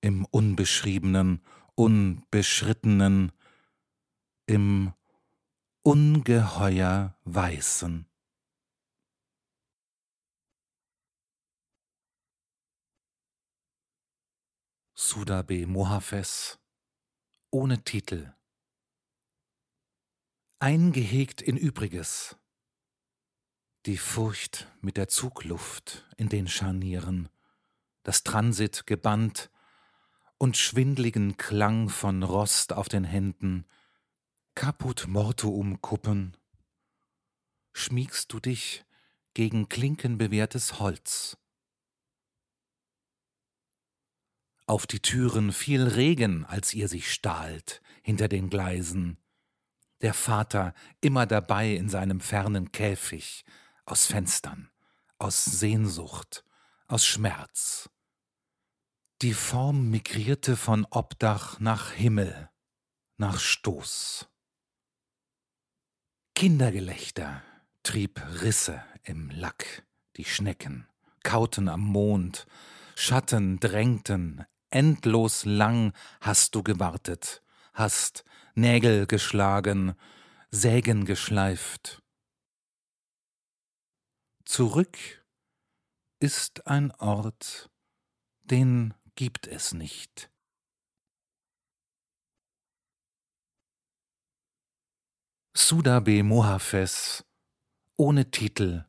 im 0.00 0.24
Unbeschriebenen, 0.24 1.40
Unbeschrittenen, 1.76 3.30
im 4.46 4.92
ungeheuer 5.84 7.16
Weißen. 7.22 8.08
Sudabe 14.96 15.66
Mohafes 15.66 16.60
ohne 17.50 17.82
Titel. 17.82 18.32
Eingehegt 20.60 21.42
in 21.42 21.56
Übriges. 21.56 22.36
Die 23.86 23.96
Furcht 23.96 24.68
mit 24.82 24.96
der 24.96 25.08
Zugluft 25.08 26.08
in 26.16 26.28
den 26.28 26.46
Scharnieren, 26.46 27.28
das 28.04 28.22
Transit 28.22 28.86
gebannt 28.86 29.50
und 30.38 30.56
schwindligen 30.56 31.36
Klang 31.38 31.88
von 31.88 32.22
Rost 32.22 32.72
auf 32.72 32.88
den 32.88 33.02
Händen, 33.02 33.66
Caput 34.54 35.08
mortuum 35.08 35.80
Kuppen, 35.80 36.36
schmiegst 37.72 38.32
du 38.32 38.38
dich 38.38 38.84
gegen 39.34 39.68
klinkenbewehrtes 39.68 40.78
Holz. 40.78 41.36
Auf 44.66 44.86
die 44.86 45.00
Türen 45.00 45.52
fiel 45.52 45.82
Regen, 45.82 46.44
als 46.44 46.72
ihr 46.72 46.88
sich 46.88 47.12
stahlt 47.12 47.82
hinter 48.02 48.28
den 48.28 48.48
Gleisen, 48.48 49.18
der 50.00 50.14
Vater 50.14 50.74
immer 51.00 51.26
dabei 51.26 51.72
in 51.72 51.88
seinem 51.88 52.20
fernen 52.20 52.72
Käfig, 52.72 53.44
aus 53.84 54.06
Fenstern, 54.06 54.70
aus 55.18 55.44
Sehnsucht, 55.44 56.44
aus 56.88 57.06
Schmerz. 57.06 57.90
Die 59.22 59.34
Form 59.34 59.90
migrierte 59.90 60.56
von 60.56 60.86
Obdach 60.90 61.60
nach 61.60 61.92
Himmel, 61.92 62.50
nach 63.16 63.38
Stoß. 63.38 64.28
Kindergelächter 66.34 67.42
trieb 67.82 68.20
Risse 68.42 68.82
im 69.02 69.30
Lack, 69.30 69.86
die 70.16 70.24
Schnecken 70.24 70.88
kauten 71.24 71.68
am 71.68 71.80
Mond, 71.80 72.46
Schatten 72.94 73.58
drängten, 73.58 74.44
endlos 74.74 75.44
lang 75.44 75.92
hast 76.20 76.54
du 76.54 76.62
gewartet, 76.62 77.42
hast 77.72 78.24
Nägel 78.54 79.06
geschlagen, 79.06 79.94
Sägen 80.50 81.04
geschleift. 81.04 82.02
Zurück 84.44 84.98
ist 86.20 86.66
ein 86.66 86.92
Ort, 86.92 87.70
den 88.42 88.94
gibt 89.14 89.46
es 89.46 89.72
nicht. 89.72 90.30
Sudabe 95.56 96.22
Mohafes 96.22 97.24
ohne 97.96 98.30
Titel 98.30 98.84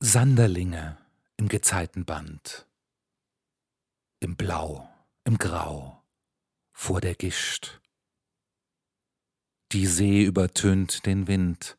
Sanderlinge 0.00 0.98
im 1.36 1.48
Gezeitenband 1.48 2.65
im 4.26 4.34
Blau, 4.34 4.92
im 5.22 5.38
Grau, 5.38 6.02
vor 6.72 7.00
der 7.00 7.14
Gischt. 7.14 7.80
Die 9.70 9.86
See 9.86 10.24
übertönt 10.24 11.06
den 11.06 11.28
Wind, 11.28 11.78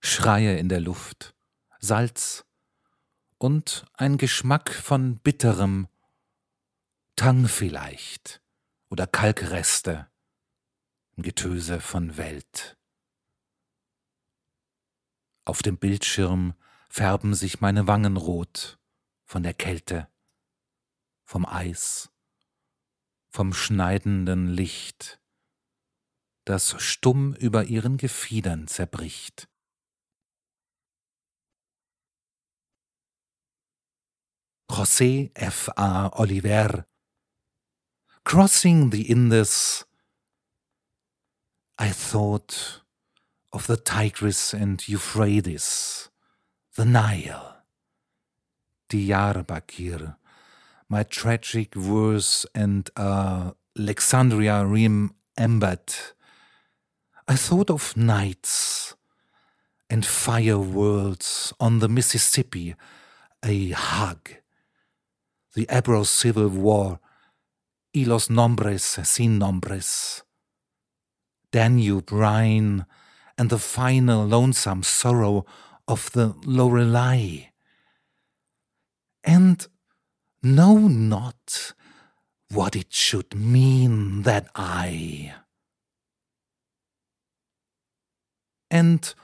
Schreie 0.00 0.58
in 0.58 0.68
der 0.68 0.80
Luft, 0.80 1.36
Salz 1.78 2.44
und 3.38 3.86
ein 3.94 4.18
Geschmack 4.18 4.74
von 4.74 5.18
bitterem, 5.18 5.86
Tang 7.14 7.46
vielleicht 7.46 8.42
oder 8.88 9.06
Kalkreste 9.06 10.10
im 11.12 11.22
Getöse 11.22 11.80
von 11.80 12.16
Welt. 12.16 12.76
Auf 15.44 15.62
dem 15.62 15.78
Bildschirm 15.78 16.54
färben 16.88 17.34
sich 17.34 17.60
meine 17.60 17.86
Wangen 17.86 18.16
rot 18.16 18.80
von 19.24 19.44
der 19.44 19.54
Kälte, 19.54 20.08
vom 21.26 21.44
Eis, 21.44 22.08
vom 23.28 23.52
schneidenden 23.52 24.48
Licht, 24.48 25.20
das 26.44 26.80
stumm 26.80 27.34
über 27.34 27.64
ihren 27.64 27.98
Gefiedern 27.98 28.68
zerbricht. 28.68 29.48
José 34.70 35.30
F. 35.34 35.70
A. 35.76 36.08
Oliver 36.18 36.86
Crossing 38.24 38.90
the 38.90 39.10
Indus 39.10 39.84
I 41.78 41.90
thought 41.90 42.84
of 43.52 43.66
the 43.66 43.76
Tigris 43.76 44.54
and 44.54 44.88
Euphrates, 44.88 46.10
the 46.74 46.84
Nile, 46.84 47.64
Diyarbakir, 48.90 50.16
my 50.88 51.02
tragic 51.02 51.74
verse 51.74 52.46
and 52.54 52.90
uh, 52.96 53.52
Alexandria 53.78 54.64
remembered. 54.64 55.94
I 57.28 57.34
thought 57.36 57.70
of 57.70 57.96
nights 57.96 58.94
and 59.90 60.06
fire 60.06 60.58
worlds 60.58 61.52
on 61.58 61.80
the 61.80 61.88
Mississippi, 61.88 62.74
a 63.44 63.70
hug, 63.70 64.30
the 65.54 65.66
Ebro 65.68 66.04
Civil 66.04 66.48
War, 66.48 67.00
y 67.94 68.04
los 68.04 68.28
nombres 68.28 68.98
sin 69.04 69.38
nombres, 69.38 70.22
Danube, 71.50 72.12
Rhine, 72.12 72.86
and 73.38 73.50
the 73.50 73.58
final 73.58 74.24
lonesome 74.26 74.82
sorrow 74.82 75.46
of 75.88 76.10
the 76.12 76.34
Lorelei. 76.44 77.50
And 79.24 79.66
know 80.42 80.88
not 80.88 81.72
what 82.50 82.76
it 82.76 82.92
should 82.92 83.34
mean 83.34 84.22
that 84.22 84.48
I. 84.54 85.34
And 88.70 89.14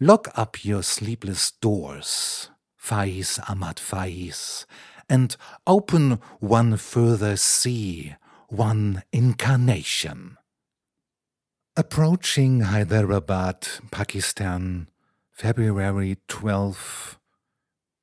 lock 0.00 0.28
up 0.34 0.64
your 0.64 0.82
sleepless 0.82 1.50
doors, 1.50 2.50
Faiz 2.80 3.38
Ahmad 3.48 3.76
Faiz, 3.76 4.64
and 5.08 5.36
open 5.66 6.20
one 6.40 6.76
further 6.76 7.36
sea, 7.36 8.16
one 8.48 9.02
incarnation. 9.12 10.36
Approaching 11.76 12.62
Hyderabad, 12.62 13.68
Pakistan, 13.90 14.88
February 15.30 16.18
12, 16.26 17.18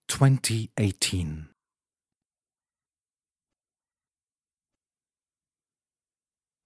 2018. 0.07 1.54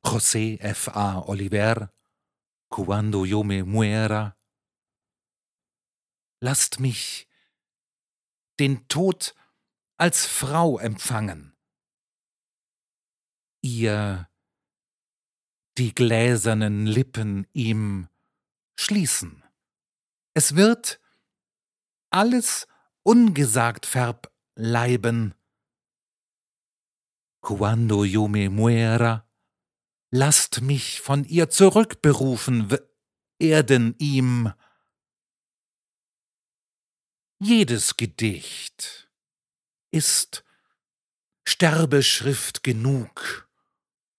José 0.10 0.58
F. 0.60 0.90
A. 0.96 1.20
Oliver, 1.28 1.94
Cuando 2.68 3.26
yo 3.26 3.44
me 3.44 3.64
muera. 3.64 4.36
Lasst 6.42 6.80
mich 6.80 7.28
den 8.60 8.88
Tod 8.88 9.36
als 9.98 10.26
Frau 10.26 10.80
empfangen. 10.80 11.56
Ihr 13.62 14.28
die 15.78 15.94
gläsernen 15.94 16.88
Lippen 16.88 17.46
ihm 17.54 18.10
schließen. 18.80 19.44
Es 20.34 20.56
wird 20.56 21.00
alles 22.10 22.68
ungesagt 23.04 23.86
verbleiben. 23.86 25.36
Cuando 27.42 28.04
yo 28.06 28.28
me 28.28 28.50
muera, 28.50 29.29
lasst 30.12 30.62
mich 30.62 31.02
von 31.02 31.24
ihr 31.24 31.50
zurückberufen 31.50 32.76
werden 33.40 33.96
ihm. 34.00 34.54
Jedes 37.40 37.96
Gedicht 37.96 39.10
ist 39.92 40.44
Sterbeschrift 41.48 42.64
genug 42.64 43.50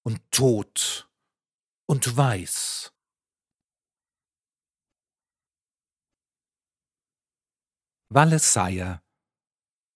und 0.03 0.21
Tod 0.31 1.11
und 1.87 2.17
weiß. 2.17 2.93
Walleseier 8.13 9.03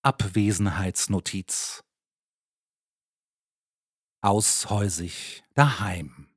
Abwesenheitsnotiz 0.03 1.84
Aushäusig 4.25 5.43
daheim 5.53 6.27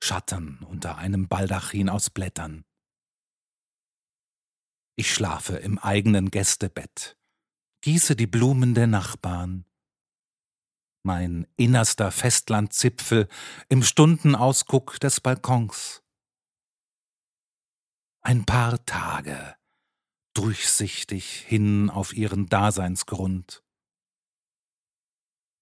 Schatten 0.00 0.62
unter 0.62 0.98
einem 0.98 1.26
Baldachin 1.26 1.88
aus 1.88 2.10
Blättern 2.10 2.64
Ich 4.94 5.12
schlafe 5.12 5.56
im 5.56 5.80
eigenen 5.80 6.30
Gästebett, 6.30 7.18
gieße 7.80 8.14
die 8.14 8.28
Blumen 8.28 8.74
der 8.74 8.86
Nachbarn, 8.86 9.64
mein 11.02 11.48
innerster 11.56 12.12
Festlandzipfel 12.12 13.26
im 13.68 13.82
Stundenausguck 13.82 15.00
des 15.00 15.20
Balkons. 15.20 16.04
Ein 18.20 18.46
paar 18.46 18.86
Tage, 18.86 19.56
durchsichtig 20.34 21.40
hin 21.48 21.90
auf 21.90 22.12
ihren 22.12 22.46
Daseinsgrund. 22.46 23.65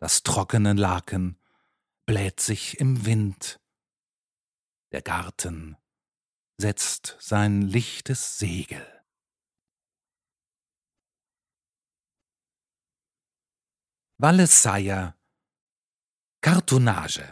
Das 0.04 0.22
trockene 0.22 0.74
Laken 0.74 1.40
bläht 2.04 2.38
sich 2.38 2.78
im 2.78 3.06
Wind. 3.06 3.58
Der 4.92 5.00
Garten 5.00 5.78
setzt 6.58 7.16
sein 7.20 7.62
lichtes 7.62 8.38
Segel. 8.38 8.86
Walleseier 14.18 15.16
Kartonage. 16.42 17.26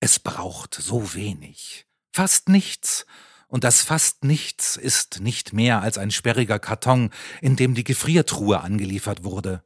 Es 0.00 0.18
braucht 0.18 0.74
so 0.74 1.14
wenig, 1.14 1.86
fast 2.12 2.48
nichts, 2.48 3.06
und 3.46 3.62
das 3.62 3.82
fast 3.84 4.24
nichts 4.24 4.76
ist 4.76 5.20
nicht 5.20 5.52
mehr 5.52 5.82
als 5.82 5.98
ein 5.98 6.10
sperriger 6.10 6.58
Karton, 6.58 7.12
in 7.40 7.54
dem 7.54 7.76
die 7.76 7.84
Gefriertruhe 7.84 8.60
angeliefert 8.60 9.22
wurde. 9.22 9.62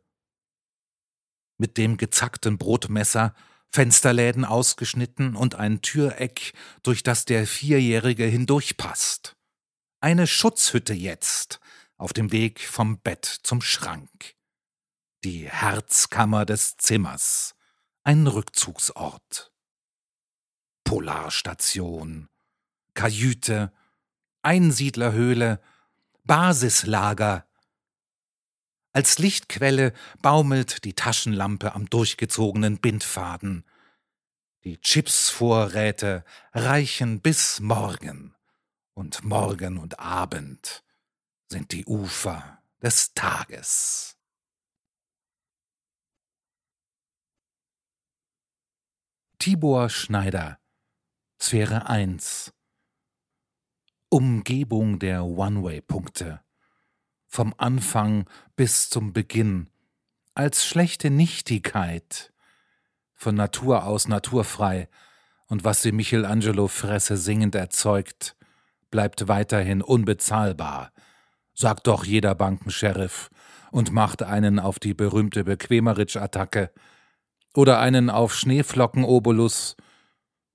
Mit 1.62 1.78
dem 1.78 1.96
gezackten 1.96 2.58
Brotmesser, 2.58 3.36
Fensterläden 3.70 4.44
ausgeschnitten 4.44 5.36
und 5.36 5.54
ein 5.54 5.80
Türeck, 5.80 6.54
durch 6.82 7.04
das 7.04 7.24
der 7.24 7.46
Vierjährige 7.46 8.24
hindurchpasst. 8.24 9.36
Eine 10.00 10.26
Schutzhütte 10.26 10.92
jetzt, 10.92 11.60
auf 11.98 12.12
dem 12.12 12.32
Weg 12.32 12.66
vom 12.66 12.98
Bett 12.98 13.26
zum 13.44 13.62
Schrank. 13.62 14.34
Die 15.22 15.48
Herzkammer 15.48 16.44
des 16.44 16.78
Zimmers 16.78 17.54
ein 18.02 18.26
Rückzugsort. 18.26 19.52
Polarstation, 20.82 22.28
Kajüte, 22.94 23.72
Einsiedlerhöhle, 24.42 25.62
Basislager. 26.24 27.46
Als 28.94 29.18
Lichtquelle 29.18 29.94
baumelt 30.20 30.84
die 30.84 30.92
Taschenlampe 30.92 31.74
am 31.74 31.88
durchgezogenen 31.88 32.78
Bindfaden. 32.78 33.64
Die 34.64 34.78
Chipsvorräte 34.80 36.24
reichen 36.52 37.20
bis 37.20 37.60
morgen, 37.60 38.34
und 38.94 39.24
morgen 39.24 39.78
und 39.78 39.98
Abend 39.98 40.84
sind 41.48 41.72
die 41.72 41.86
Ufer 41.86 42.62
des 42.82 43.14
Tages. 43.14 44.16
Tibor 49.38 49.88
Schneider 49.88 50.60
Sphäre 51.40 51.88
1 51.88 52.52
Umgebung 54.08 54.98
der 54.98 55.24
One-Way-Punkte 55.24 56.44
vom 57.32 57.54
Anfang 57.56 58.26
bis 58.56 58.90
zum 58.90 59.14
Beginn 59.14 59.70
als 60.34 60.66
schlechte 60.66 61.08
Nichtigkeit, 61.08 62.30
von 63.14 63.34
Natur 63.34 63.86
aus 63.86 64.06
naturfrei, 64.06 64.90
und 65.46 65.64
was 65.64 65.80
die 65.80 65.92
Michelangelo-Fresse 65.92 67.16
singend 67.16 67.54
erzeugt, 67.54 68.36
bleibt 68.90 69.28
weiterhin 69.28 69.80
unbezahlbar, 69.80 70.92
sagt 71.54 71.86
doch 71.86 72.04
jeder 72.04 72.34
Bankensheriff 72.34 73.30
und 73.70 73.92
macht 73.92 74.22
einen 74.22 74.58
auf 74.58 74.78
die 74.78 74.92
berühmte 74.92 75.44
Bequemeritsch-Attacke 75.44 76.70
oder 77.54 77.80
einen 77.80 78.10
auf 78.10 78.34
Schneeflocken-Obolus, 78.34 79.76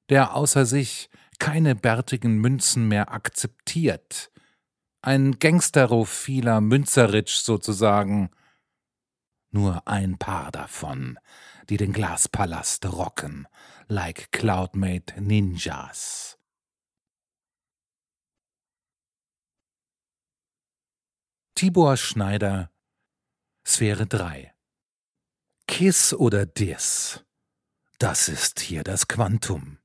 der 0.09 0.35
außer 0.35 0.67
sich 0.67 1.09
keine 1.39 1.73
bärtigen 1.73 2.37
Münzen 2.37 2.87
mehr 2.87 3.11
akzeptiert. 3.11 4.29
Ein 5.07 5.39
Gangsterophiler 5.39 6.59
Münzeritsch 6.59 7.37
sozusagen. 7.37 8.29
Nur 9.51 9.87
ein 9.87 10.17
paar 10.17 10.51
davon, 10.51 11.17
die 11.69 11.77
den 11.77 11.93
Glaspalast 11.93 12.85
rocken, 12.87 13.47
like 13.87 14.33
Cloudmate 14.33 15.21
Ninjas. 15.21 16.37
Tibor 21.55 21.95
Schneider 21.95 22.69
Sphäre 23.65 24.07
3 24.07 24.53
Kiss 25.69 26.13
oder 26.13 26.45
Dis? 26.45 27.23
Das 27.97 28.27
ist 28.27 28.59
hier 28.59 28.83
das 28.83 29.07
Quantum. 29.07 29.76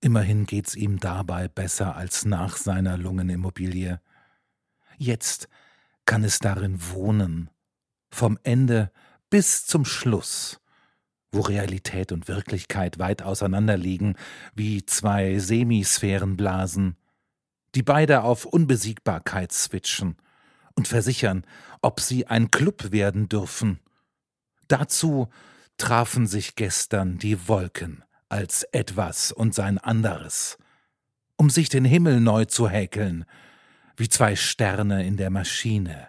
Immerhin 0.00 0.46
geht's 0.46 0.76
ihm 0.76 1.00
dabei 1.00 1.48
besser 1.48 1.96
als 1.96 2.24
nach 2.24 2.56
seiner 2.56 2.96
Lungenimmobilie. 2.96 4.00
Jetzt 4.96 5.48
kann 6.06 6.22
es 6.22 6.38
darin 6.38 6.78
wohnen, 6.92 7.50
vom 8.10 8.38
Ende 8.44 8.92
bis 9.28 9.66
zum 9.66 9.84
Schluss, 9.84 10.60
wo 11.32 11.40
Realität 11.40 12.12
und 12.12 12.28
Wirklichkeit 12.28 12.98
weit 13.00 13.22
auseinanderliegen, 13.22 14.14
wie 14.54 14.86
zwei 14.86 15.38
Semisphärenblasen, 15.38 16.96
die 17.74 17.82
beide 17.82 18.22
auf 18.22 18.44
Unbesiegbarkeit 18.44 19.52
switchen 19.52 20.16
und 20.76 20.86
versichern, 20.86 21.44
ob 21.82 22.00
sie 22.00 22.26
ein 22.28 22.52
Club 22.52 22.92
werden 22.92 23.28
dürfen. 23.28 23.80
Dazu 24.68 25.28
trafen 25.76 26.26
sich 26.26 26.54
gestern 26.54 27.18
die 27.18 27.48
Wolken 27.48 28.04
als 28.28 28.64
etwas 28.72 29.32
und 29.32 29.54
sein 29.54 29.78
anderes, 29.78 30.58
um 31.36 31.50
sich 31.50 31.68
den 31.68 31.84
Himmel 31.84 32.20
neu 32.20 32.44
zu 32.44 32.68
häkeln, 32.68 33.24
wie 33.96 34.08
zwei 34.08 34.36
Sterne 34.36 35.06
in 35.06 35.16
der 35.16 35.30
Maschine, 35.30 36.08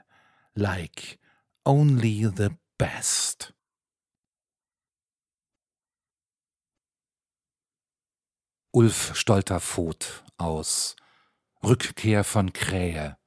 like 0.53 1.19
only 1.65 2.29
the 2.35 2.49
best. 2.77 3.53
Ulf 8.71 9.15
Stolterfoth 9.15 10.23
aus 10.37 10.95
Rückkehr 11.63 12.23
von 12.23 12.53
Krähe. 12.53 13.17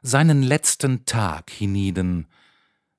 Seinen 0.00 0.42
letzten 0.42 1.04
Tag 1.04 1.50
hienieden 1.50 2.28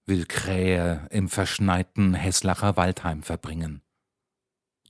will 0.10 0.26
Krähe 0.26 1.08
im 1.12 1.30
verschneiten 1.30 2.14
Heslacher 2.14 2.76
Waldheim 2.76 3.24
verbringen. 3.24 3.82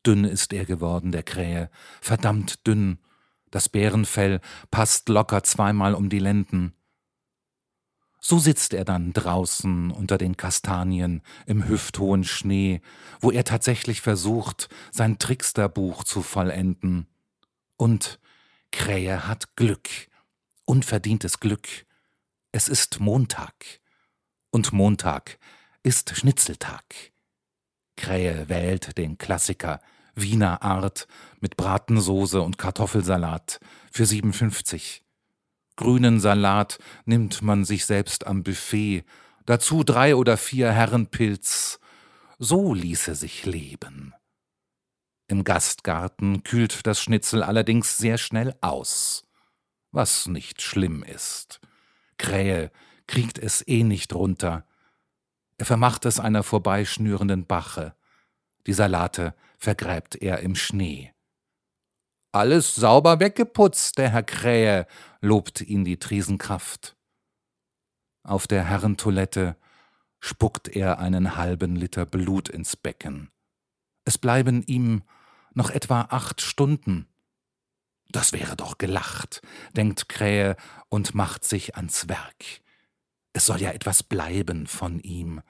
Dünn 0.05 0.23
ist 0.23 0.53
er 0.53 0.65
geworden, 0.65 1.11
der 1.11 1.23
Krähe, 1.23 1.69
verdammt 2.01 2.65
dünn. 2.65 2.97
Das 3.51 3.69
Bärenfell 3.69 4.39
passt 4.71 5.09
locker 5.09 5.43
zweimal 5.43 5.93
um 5.93 6.09
die 6.09 6.19
Lenden. 6.19 6.73
So 8.21 8.39
sitzt 8.39 8.73
er 8.73 8.85
dann 8.85 9.13
draußen 9.13 9.91
unter 9.91 10.17
den 10.17 10.37
Kastanien 10.37 11.21
im 11.45 11.67
hüfthohen 11.67 12.23
Schnee, 12.23 12.81
wo 13.19 13.31
er 13.31 13.43
tatsächlich 13.43 14.01
versucht, 14.01 14.69
sein 14.91 15.19
Tricksterbuch 15.19 16.03
zu 16.03 16.21
vollenden. 16.21 17.07
Und 17.77 18.19
Krähe 18.71 19.27
hat 19.27 19.55
Glück, 19.55 19.89
unverdientes 20.65 21.39
Glück. 21.39 21.67
Es 22.51 22.67
ist 22.67 22.99
Montag 22.99 23.79
und 24.51 24.73
Montag 24.73 25.39
ist 25.83 26.15
Schnitzeltag. 26.15 26.83
Krähe 27.95 28.49
wählt 28.49 28.97
den 28.97 29.17
Klassiker 29.17 29.81
Wiener 30.15 30.61
Art 30.61 31.07
mit 31.39 31.57
Bratensoße 31.57 32.41
und 32.41 32.57
Kartoffelsalat 32.57 33.59
für 33.91 34.05
57. 34.05 35.03
Grünen 35.75 36.19
Salat 36.19 36.79
nimmt 37.05 37.41
man 37.41 37.63
sich 37.63 37.85
selbst 37.85 38.27
am 38.27 38.43
Buffet, 38.43 39.03
dazu 39.45 39.83
drei 39.83 40.15
oder 40.15 40.37
vier 40.37 40.71
Herrenpilz. 40.71 41.79
So 42.37 42.73
ließe 42.73 43.15
sich 43.15 43.45
leben. 43.45 44.13
Im 45.27 45.43
Gastgarten 45.43 46.43
kühlt 46.43 46.85
das 46.87 47.01
Schnitzel 47.01 47.43
allerdings 47.43 47.97
sehr 47.97 48.17
schnell 48.17 48.55
aus, 48.61 49.23
was 49.91 50.27
nicht 50.27 50.61
schlimm 50.61 51.03
ist. 51.03 51.59
Krähe 52.17 52.71
kriegt 53.09 53.39
es 53.39 53.67
eh 53.67 53.83
nicht 53.83 54.13
runter. 54.13 54.65
Er 55.57 55.65
vermacht 55.65 56.05
es 56.05 56.19
einer 56.19 56.43
vorbeischnürenden 56.43 57.45
Bache. 57.45 57.95
Die 58.67 58.73
Salate 58.73 59.33
vergräbt 59.57 60.15
er 60.15 60.41
im 60.41 60.55
Schnee. 60.55 61.11
Alles 62.31 62.75
sauber 62.75 63.19
weggeputzt, 63.19 63.97
der 63.97 64.11
Herr 64.11 64.21
Krähe, 64.21 64.85
lobt 65.21 65.59
ihn 65.61 65.83
die 65.83 65.97
Triesenkraft. 65.97 66.95
Auf 68.21 68.45
der 68.45 68.63
Herrentoilette 68.63 69.57
spuckt 70.19 70.67
er 70.67 70.99
einen 70.99 71.35
halben 71.35 71.75
Liter 71.75 72.05
Blut 72.05 72.47
ins 72.47 72.75
Becken. 72.75 73.31
Es 74.05 74.19
bleiben 74.19 74.61
ihm 74.67 75.01
noch 75.55 75.71
etwa 75.71 76.01
acht 76.11 76.41
Stunden. 76.41 77.07
Das 78.11 78.33
wäre 78.33 78.55
doch 78.55 78.77
gelacht, 78.77 79.41
denkt 79.75 80.09
Krähe 80.09 80.57
und 80.89 81.15
macht 81.15 81.43
sich 81.43 81.75
ans 81.75 82.07
Werk. 82.07 82.61
Es 83.33 83.45
soll 83.45 83.61
ja 83.61 83.71
etwas 83.71 84.03
bleiben 84.03 84.67
von 84.67 84.99
ihm. 84.99 85.41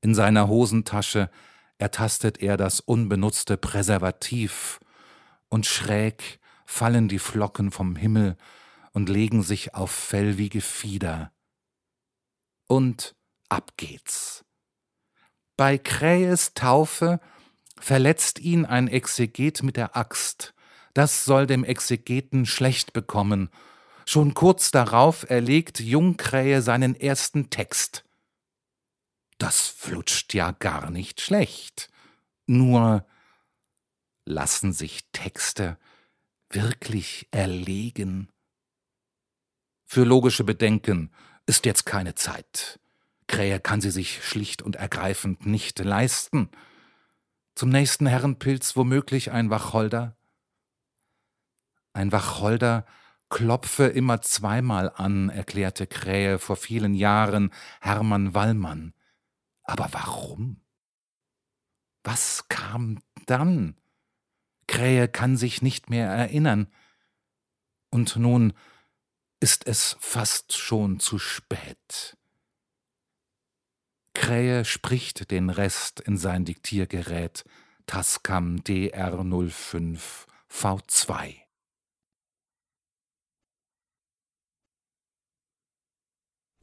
In 0.00 0.14
seiner 0.14 0.48
Hosentasche 0.48 1.30
ertastet 1.78 2.42
er 2.42 2.56
das 2.56 2.80
unbenutzte 2.80 3.56
Präservativ, 3.56 4.80
und 5.48 5.66
schräg 5.66 6.40
fallen 6.66 7.06
die 7.06 7.20
Flocken 7.20 7.70
vom 7.70 7.94
Himmel 7.94 8.36
und 8.92 9.08
legen 9.08 9.42
sich 9.42 9.74
auf 9.74 9.90
Fell 9.90 10.36
wie 10.36 10.48
Gefieder. 10.48 11.32
Und 12.66 13.14
ab 13.48 13.72
geht's. 13.76 14.44
Bei 15.56 15.78
Krähes 15.78 16.54
Taufe 16.54 17.20
verletzt 17.78 18.40
ihn 18.40 18.64
ein 18.66 18.88
Exeget 18.88 19.62
mit 19.62 19.76
der 19.76 19.96
Axt. 19.96 20.54
Das 20.92 21.24
soll 21.24 21.46
dem 21.46 21.62
Exegeten 21.62 22.46
schlecht 22.46 22.92
bekommen 22.92 23.50
Schon 24.06 24.34
kurz 24.34 24.70
darauf 24.70 25.28
erlegt 25.28 25.80
Jungkrähe 25.80 26.62
seinen 26.62 26.94
ersten 26.94 27.50
Text. 27.50 28.04
Das 29.38 29.66
flutscht 29.68 30.34
ja 30.34 30.52
gar 30.52 30.90
nicht 30.90 31.20
schlecht. 31.20 31.90
Nur 32.46 33.06
lassen 34.26 34.72
sich 34.72 35.04
Texte 35.12 35.78
wirklich 36.50 37.28
erlegen? 37.30 38.28
Für 39.86 40.04
logische 40.04 40.44
Bedenken 40.44 41.10
ist 41.46 41.66
jetzt 41.66 41.84
keine 41.84 42.14
Zeit. 42.14 42.80
Krähe 43.26 43.60
kann 43.60 43.80
sie 43.80 43.90
sich 43.90 44.24
schlicht 44.24 44.62
und 44.62 44.76
ergreifend 44.76 45.46
nicht 45.46 45.78
leisten. 45.78 46.50
Zum 47.54 47.70
nächsten 47.70 48.06
Herrenpilz 48.06 48.76
womöglich 48.76 49.30
ein 49.30 49.50
Wacholder? 49.50 50.16
Ein 51.92 52.12
Wacholder 52.12 52.84
klopfe 53.34 53.86
immer 53.86 54.22
zweimal 54.22 54.92
an, 54.94 55.28
erklärte 55.28 55.88
Krähe 55.88 56.38
vor 56.38 56.54
vielen 56.54 56.94
Jahren 56.94 57.52
Hermann 57.80 58.32
Wallmann. 58.32 58.94
Aber 59.64 59.88
warum? 59.90 60.60
Was 62.04 62.46
kam 62.46 63.02
dann? 63.26 63.76
Krähe 64.68 65.08
kann 65.08 65.36
sich 65.36 65.62
nicht 65.62 65.90
mehr 65.90 66.08
erinnern. 66.08 66.68
Und 67.90 68.14
nun 68.14 68.52
ist 69.40 69.66
es 69.66 69.96
fast 69.98 70.56
schon 70.56 71.00
zu 71.00 71.18
spät. 71.18 72.16
Krähe 74.14 74.64
spricht 74.64 75.32
den 75.32 75.50
Rest 75.50 75.98
in 75.98 76.18
sein 76.18 76.44
Diktiergerät 76.44 77.44
Tascam 77.86 78.58
DR05 78.58 79.98
V2. 80.48 81.43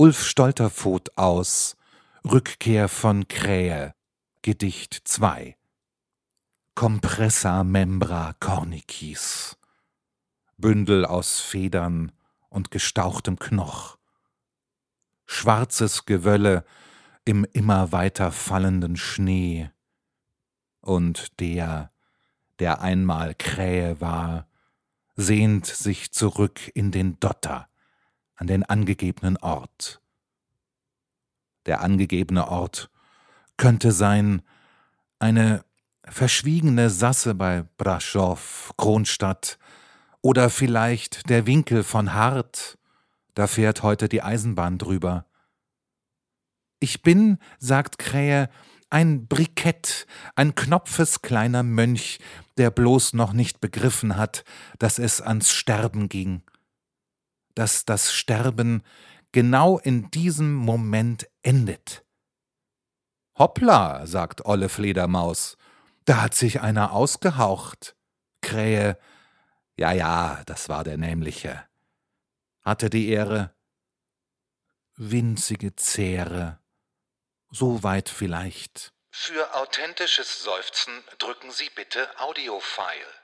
Ulf 0.04 0.24
Stolterfoth 0.26 1.16
aus 1.16 1.78
Rückkehr 2.26 2.90
von 2.90 3.28
Krähe 3.28 3.94
Gedicht 4.42 5.00
2 5.04 5.56
Compressa 6.74 7.64
membra 7.64 8.34
cornicis. 8.40 9.60
Bündel 10.58 11.06
aus 11.06 11.40
Federn 11.40 12.12
und 12.50 12.72
gestauchtem 12.72 13.38
Knoch. 13.38 14.00
Schwarzes 15.28 16.06
Gewölle 16.06 16.66
im 17.24 17.46
immer 17.54 17.92
weiter 17.92 18.32
fallenden 18.32 18.98
Schnee. 18.98 19.70
Und 20.80 21.40
der, 21.40 21.92
der 22.58 22.82
einmal 22.82 23.36
Krähe 23.36 24.02
war, 24.02 24.48
sehnt 25.16 25.68
sich 25.68 26.12
zurück 26.12 26.72
in 26.74 26.90
den 26.90 27.20
Dotter, 27.20 27.68
an 28.42 28.48
den 28.48 28.64
angegebenen 28.64 29.38
Ort. 29.38 30.02
Der 31.68 31.82
angegebene 31.82 32.48
Ort 32.48 32.90
könnte 33.56 33.92
sein 33.92 34.42
eine 35.20 35.64
verschwiegene 36.06 36.90
Sasse 36.90 37.36
bei 37.36 37.66
Braschow, 37.78 38.74
Kronstadt, 38.78 39.60
oder 40.24 40.50
vielleicht 40.50 41.30
der 41.30 41.46
Winkel 41.46 41.84
von 41.84 42.16
Hart, 42.16 42.80
da 43.36 43.46
fährt 43.46 43.84
heute 43.84 44.10
die 44.10 44.24
Eisenbahn 44.24 44.80
drüber. 44.80 45.28
Ich 46.80 47.04
bin, 47.04 47.38
sagt 47.60 48.00
Krähe, 48.00 48.50
ein 48.90 49.28
Brikett, 49.28 50.08
ein 50.36 50.56
knopfes 50.56 51.22
kleiner 51.22 51.62
Mönch, 51.62 52.18
der 52.58 52.72
bloß 52.72 53.14
noch 53.14 53.34
nicht 53.34 53.62
begriffen 53.62 54.18
hat, 54.18 54.44
dass 54.80 54.98
es 54.98 55.22
ans 55.22 55.52
Sterben 55.52 56.10
ging, 56.10 56.42
dass 57.56 57.86
das 57.86 58.14
Sterben 58.14 58.84
genau 59.32 59.80
in 59.80 60.10
diesem 60.12 60.54
Moment 60.54 61.28
endet. 61.42 62.04
Hoppla, 63.38 64.06
sagt 64.06 64.46
Olle 64.46 64.70
Fledermaus, 64.70 65.58
da 66.06 66.22
hat 66.22 66.36
sich 66.36 66.62
einer 66.62 66.92
ausgehaucht. 66.92 67.96
Krähe, 68.42 68.98
ja, 69.78 69.92
ja, 69.92 70.42
das 70.46 70.70
war 70.70 70.84
der 70.84 70.98
nämliche. 70.98 71.66
Hatte 72.62 72.90
die 72.90 73.10
Ehre. 73.10 73.56
Winzige 74.96 75.76
Zähre. 75.76 76.60
So 77.50 77.84
weit 77.84 78.10
vielleicht. 78.10 78.94
Für 79.10 79.56
authentisches 79.56 80.44
Seufzen 80.44 80.94
drücken 81.18 81.52
Sie 81.52 81.70
bitte 81.76 82.08
Audiofile. 82.20 83.21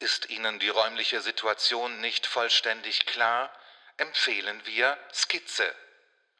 Ist 0.00 0.30
Ihnen 0.30 0.58
die 0.60 0.68
räumliche 0.68 1.20
Situation 1.20 2.00
nicht 2.00 2.26
vollständig 2.26 3.06
klar, 3.06 3.50
empfehlen 3.96 4.60
wir 4.64 4.96
Skizze. 5.12 5.64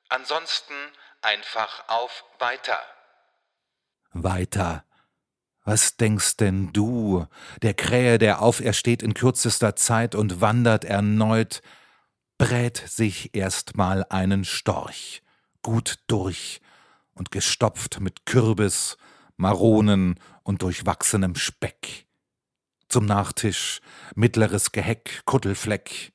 Ansonsten 0.08 0.74
einfach 1.22 1.88
auf 1.88 2.24
Weiter. 2.38 2.78
Weiter. 4.12 4.84
Was 5.64 5.96
denkst 5.96 6.36
denn 6.36 6.72
du, 6.72 7.26
der 7.60 7.74
Krähe, 7.74 8.18
der 8.18 8.40
aufersteht 8.40 9.02
in 9.02 9.12
kürzester 9.12 9.76
Zeit 9.76 10.14
und 10.14 10.40
wandert 10.40 10.84
erneut, 10.84 11.60
brät 12.38 12.76
sich 12.76 13.34
erstmal 13.34 14.06
einen 14.08 14.44
Storch, 14.44 15.22
gut 15.62 15.98
durch 16.06 16.60
und 17.12 17.32
gestopft 17.32 18.00
mit 18.00 18.24
Kürbis, 18.24 18.96
Maronen 19.36 20.18
und 20.42 20.62
durchwachsenem 20.62 21.34
Speck. 21.34 22.07
Zum 22.88 23.04
Nachtisch 23.04 23.80
mittleres 24.14 24.72
Geheck, 24.72 25.22
Kuttelfleck. 25.26 26.12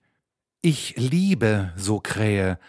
Ich 0.61 0.95
liebe, 0.97 1.71
so 1.75 1.99
Krähe, 1.99 2.59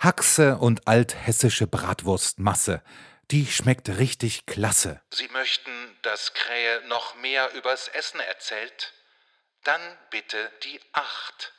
Haxe 0.00 0.58
und 0.58 0.86
althessische 0.86 1.66
Bratwurstmasse. 1.66 2.82
Die 3.30 3.46
schmeckt 3.46 3.88
richtig 3.88 4.44
klasse. 4.44 5.00
Sie 5.10 5.28
möchten, 5.28 5.70
dass 6.02 6.34
Krähe 6.34 6.86
noch 6.88 7.16
mehr 7.16 7.54
übers 7.54 7.88
Essen 7.88 8.20
erzählt? 8.20 8.92
Dann 9.62 9.80
bitte 10.10 10.50
die 10.64 10.78
acht. 10.92 11.54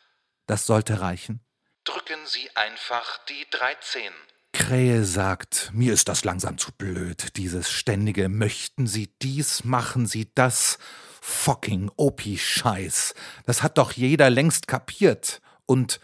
Das 0.45 0.67
sollte 0.67 1.01
reichen. 1.01 1.43
Drücken 1.85 2.19
Sie 2.27 2.55
einfach 2.55 3.17
die 3.25 3.47
13. 3.49 4.11
Krähe 4.53 5.03
sagt, 5.03 5.71
mir 5.73 5.91
ist 5.91 6.07
das 6.07 6.23
langsam 6.23 6.57
zu 6.57 6.71
blöd, 6.71 7.35
dieses 7.35 7.71
ständige 7.71 8.29
Möchten 8.29 8.85
Sie 8.85 9.07
dies, 9.21 9.63
machen 9.63 10.05
Sie 10.05 10.31
das, 10.33 10.77
fucking 11.25 11.89
Opi-Scheiß. 11.97 13.15
Das 13.45 13.63
hat 13.63 13.79
doch 13.79 13.91
jeder 13.91 14.29
längst 14.29 14.67
kapiert. 14.67 15.41
Und 15.65 15.99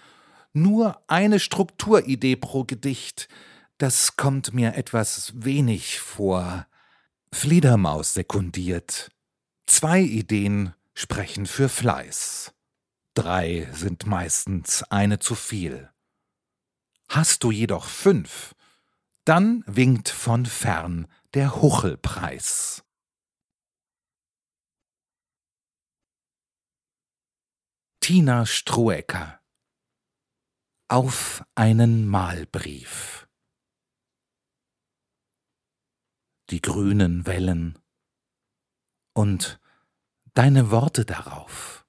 nur 0.52 1.02
eine 1.08 1.40
Strukturidee 1.40 2.36
pro 2.36 2.64
Gedicht, 2.64 3.30
das 3.78 4.18
kommt 4.18 4.54
mir 4.54 4.76
etwas 4.76 5.34
wenig 5.36 6.00
vor. 6.00 6.66
Fledermaus 7.32 8.14
sekundiert. 8.14 9.12
Zwei 9.68 10.02
Ideen 10.02 10.74
sprechen 10.96 11.46
für 11.46 11.70
Fleiß. 11.70 12.52
Drei 13.14 13.70
sind 13.74 14.08
meistens 14.08 14.84
eine 14.84 15.20
zu 15.20 15.36
viel. 15.36 15.90
Hast 17.10 17.44
du 17.44 17.52
jedoch 17.52 17.86
fünf, 17.86 18.56
dann 19.24 19.64
winkt 19.68 20.10
von 20.10 20.46
fern 20.46 21.08
der 21.36 21.62
Huchelpreis. 21.62 22.81
Tina 28.04 28.48
Stroecker 28.48 29.40
Auf 30.88 31.46
einen 31.54 32.08
Malbrief. 32.08 33.30
Die 36.50 36.62
grünen 36.62 37.28
Wellen. 37.28 37.78
Und 39.14 39.62
deine 40.34 40.72
Worte 40.72 41.06
darauf. 41.06 41.86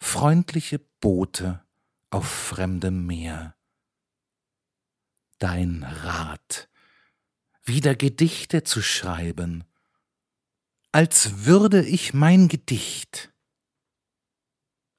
Freundliche 0.00 0.80
Boote 0.80 1.64
auf 2.10 2.28
fremdem 2.28 3.06
Meer. 3.06 3.56
Dein 5.38 5.84
Rat, 5.84 6.68
wieder 7.62 7.94
Gedichte 7.94 8.64
zu 8.64 8.82
schreiben, 8.82 9.62
als 10.90 11.46
würde 11.46 11.86
ich 11.86 12.12
mein 12.12 12.48
Gedicht, 12.48 13.33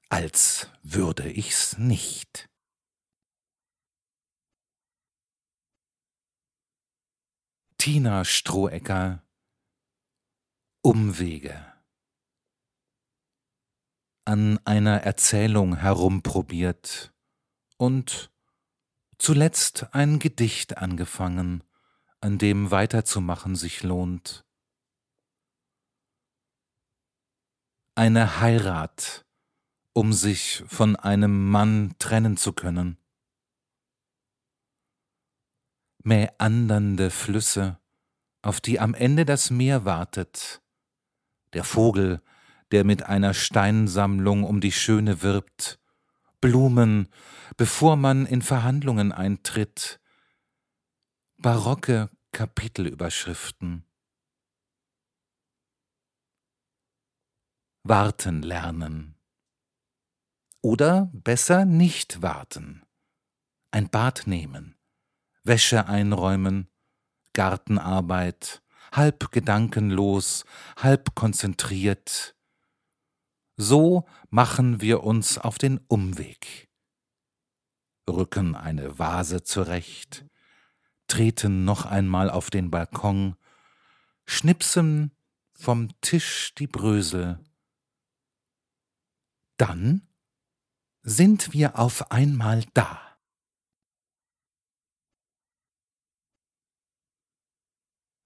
als 0.08 0.70
würde 0.82 1.30
ich's 1.30 1.78
nicht. 1.78 2.48
Tina 7.78 8.24
Strohecker 8.24 9.22
Umwege 10.82 11.76
an 14.24 14.58
einer 14.64 15.02
Erzählung 15.02 15.76
herumprobiert 15.76 17.12
und 17.76 18.32
zuletzt 19.18 19.94
ein 19.94 20.18
Gedicht 20.18 20.78
angefangen, 20.78 21.62
an 22.20 22.38
dem 22.38 22.70
weiterzumachen 22.70 23.54
sich 23.54 23.82
lohnt. 23.82 24.44
Eine 27.94 28.40
Heirat, 28.40 29.25
um 29.96 30.12
sich 30.12 30.62
von 30.66 30.94
einem 30.94 31.48
Mann 31.50 31.94
trennen 31.98 32.36
zu 32.36 32.52
können. 32.52 32.98
Mäandernde 36.02 37.08
Flüsse, 37.08 37.80
auf 38.42 38.60
die 38.60 38.78
am 38.78 38.92
Ende 38.92 39.24
das 39.24 39.50
Meer 39.50 39.86
wartet, 39.86 40.60
der 41.54 41.64
Vogel, 41.64 42.20
der 42.72 42.84
mit 42.84 43.04
einer 43.04 43.32
Steinsammlung 43.32 44.44
um 44.44 44.60
die 44.60 44.70
Schöne 44.70 45.22
wirbt, 45.22 45.80
Blumen, 46.42 47.08
bevor 47.56 47.96
man 47.96 48.26
in 48.26 48.42
Verhandlungen 48.42 49.12
eintritt, 49.12 49.98
barocke 51.38 52.10
Kapitelüberschriften. 52.32 53.86
Warten 57.82 58.42
lernen. 58.42 59.15
Oder 60.62 61.10
besser 61.12 61.64
nicht 61.64 62.22
warten. 62.22 62.82
Ein 63.70 63.88
Bad 63.88 64.26
nehmen, 64.26 64.76
Wäsche 65.44 65.86
einräumen, 65.86 66.68
Gartenarbeit, 67.34 68.62
halb 68.92 69.30
gedankenlos, 69.30 70.44
halb 70.76 71.14
konzentriert, 71.14 72.36
so 73.56 74.06
machen 74.28 74.82
wir 74.82 75.02
uns 75.02 75.38
auf 75.38 75.56
den 75.56 75.78
Umweg, 75.88 76.68
rücken 78.08 78.54
eine 78.54 78.98
Vase 78.98 79.42
zurecht, 79.42 80.26
treten 81.06 81.64
noch 81.64 81.86
einmal 81.86 82.28
auf 82.28 82.50
den 82.50 82.70
Balkon, 82.70 83.36
schnipsen 84.26 85.16
vom 85.54 85.88
Tisch 86.02 86.54
die 86.54 86.66
Brösel. 86.66 87.40
Dann 89.56 90.05
sind 91.08 91.52
wir 91.52 91.78
auf 91.78 92.10
einmal 92.10 92.64
da. 92.74 93.00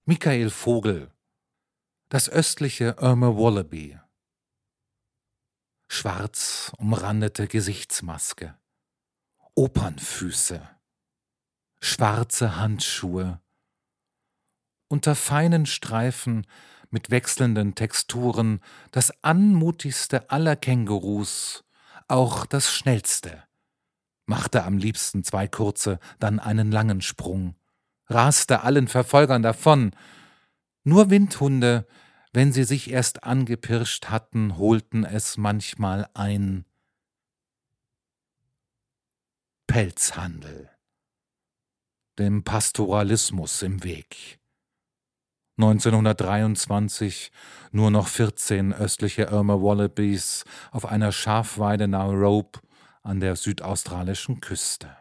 Michael 0.07 0.49
Vogel 0.49 1.13
Das 2.09 2.31
östliche 2.31 2.97
Irma 2.99 3.37
Wallaby 3.37 4.01
schwarz 5.93 6.73
umrandete 6.79 7.49
Gesichtsmaske, 7.49 8.57
Opernfüße, 9.55 10.67
schwarze 11.81 12.57
Handschuhe. 12.57 13.43
Unter 14.89 15.17
feinen 15.17 15.67
Streifen 15.67 16.47
mit 16.91 17.11
wechselnden 17.11 17.75
Texturen 17.75 18.61
das 18.93 19.13
anmutigste 19.23 20.31
aller 20.31 20.57
Kängurus, 20.57 21.65
auch 22.11 22.47
das 22.47 22.73
schnellste. 22.73 23.45
Machte 24.27 24.65
am 24.65 24.79
liebsten 24.79 25.25
zwei 25.25 25.49
kurze, 25.49 25.99
dann 26.19 26.39
einen 26.39 26.71
langen 26.71 27.01
Sprung, 27.01 27.57
raste 28.07 28.63
allen 28.63 28.89
Verfolgern 28.89 29.43
davon. 29.43 29.93
Nur 30.85 31.11
Windhunde, 31.11 31.87
wenn 32.33 32.53
sie 32.53 32.65
sich 32.65 32.91
erst 32.91 33.25
angepirscht 33.25 34.07
hatten, 34.07 34.57
holten 34.57 35.05
es 35.05 35.37
manchmal 35.37 36.09
ein. 36.15 36.65
Pelzhandel. 39.67 40.69
Dem 42.19 42.43
Pastoralismus 42.43 43.63
im 43.63 43.85
Weg. 43.85 44.40
1923 45.63 47.31
nur 47.71 47.91
noch 47.91 48.09
14 48.09 48.73
östliche 48.73 49.25
Irma 49.25 49.55
Wallabies 49.55 50.45
auf 50.71 50.87
einer 50.87 51.13
Schafweide 51.13 51.87
nahe 51.87 52.15
Rope 52.15 52.61
an 53.03 53.21
der 53.21 53.37
südaustralischen 53.37 54.41
Küste. 54.41 54.97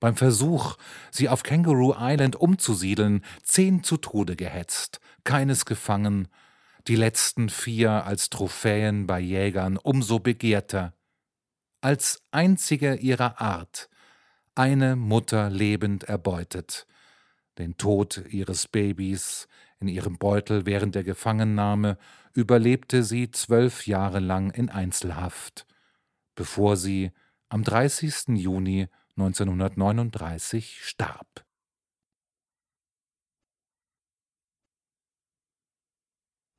Beim 0.00 0.16
Versuch, 0.16 0.76
sie 1.10 1.30
auf 1.30 1.42
Kangaroo 1.42 1.94
Island 1.98 2.36
umzusiedeln, 2.36 3.24
zehn 3.42 3.82
zu 3.82 3.96
Tode 3.96 4.36
gehetzt, 4.36 5.00
keines 5.24 5.64
gefangen, 5.64 6.28
die 6.86 6.96
letzten 6.96 7.48
vier 7.48 8.04
als 8.04 8.28
Trophäen 8.28 9.06
bei 9.06 9.20
Jägern 9.20 9.78
umso 9.78 10.18
begehrter. 10.18 10.92
Als 11.80 12.22
einzige 12.32 12.96
ihrer 12.96 13.40
Art, 13.40 13.88
eine 14.54 14.94
Mutter 14.96 15.48
lebend 15.48 16.04
erbeutet, 16.04 16.86
den 17.60 17.76
Tod 17.76 18.24
ihres 18.30 18.66
Babys 18.66 19.46
in 19.80 19.88
ihrem 19.88 20.18
Beutel 20.18 20.66
während 20.66 20.94
der 20.94 21.04
Gefangennahme 21.04 21.98
überlebte 22.32 23.04
sie 23.04 23.30
zwölf 23.30 23.86
Jahre 23.86 24.18
lang 24.18 24.50
in 24.50 24.70
Einzelhaft, 24.70 25.66
bevor 26.34 26.76
sie 26.76 27.12
am 27.48 27.62
30. 27.62 28.28
Juni 28.28 28.88
1939 29.16 30.82
starb. 30.82 31.44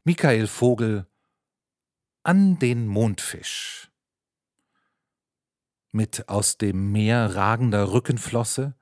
Michael 0.03 0.47
Vogel 0.47 1.07
An 2.23 2.59
den 2.59 2.87
Mondfisch 2.87 3.91
Mit 5.91 6.27
aus 6.27 6.57
dem 6.57 6.91
Meer 6.91 7.35
ragender 7.35 7.91
Rückenflosse 7.91 8.75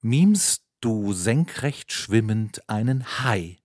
mimst 0.00 0.67
du 0.80 1.12
senkrecht 1.12 1.92
schwimmend 1.92 2.68
einen 2.68 3.04
Hai. 3.20 3.58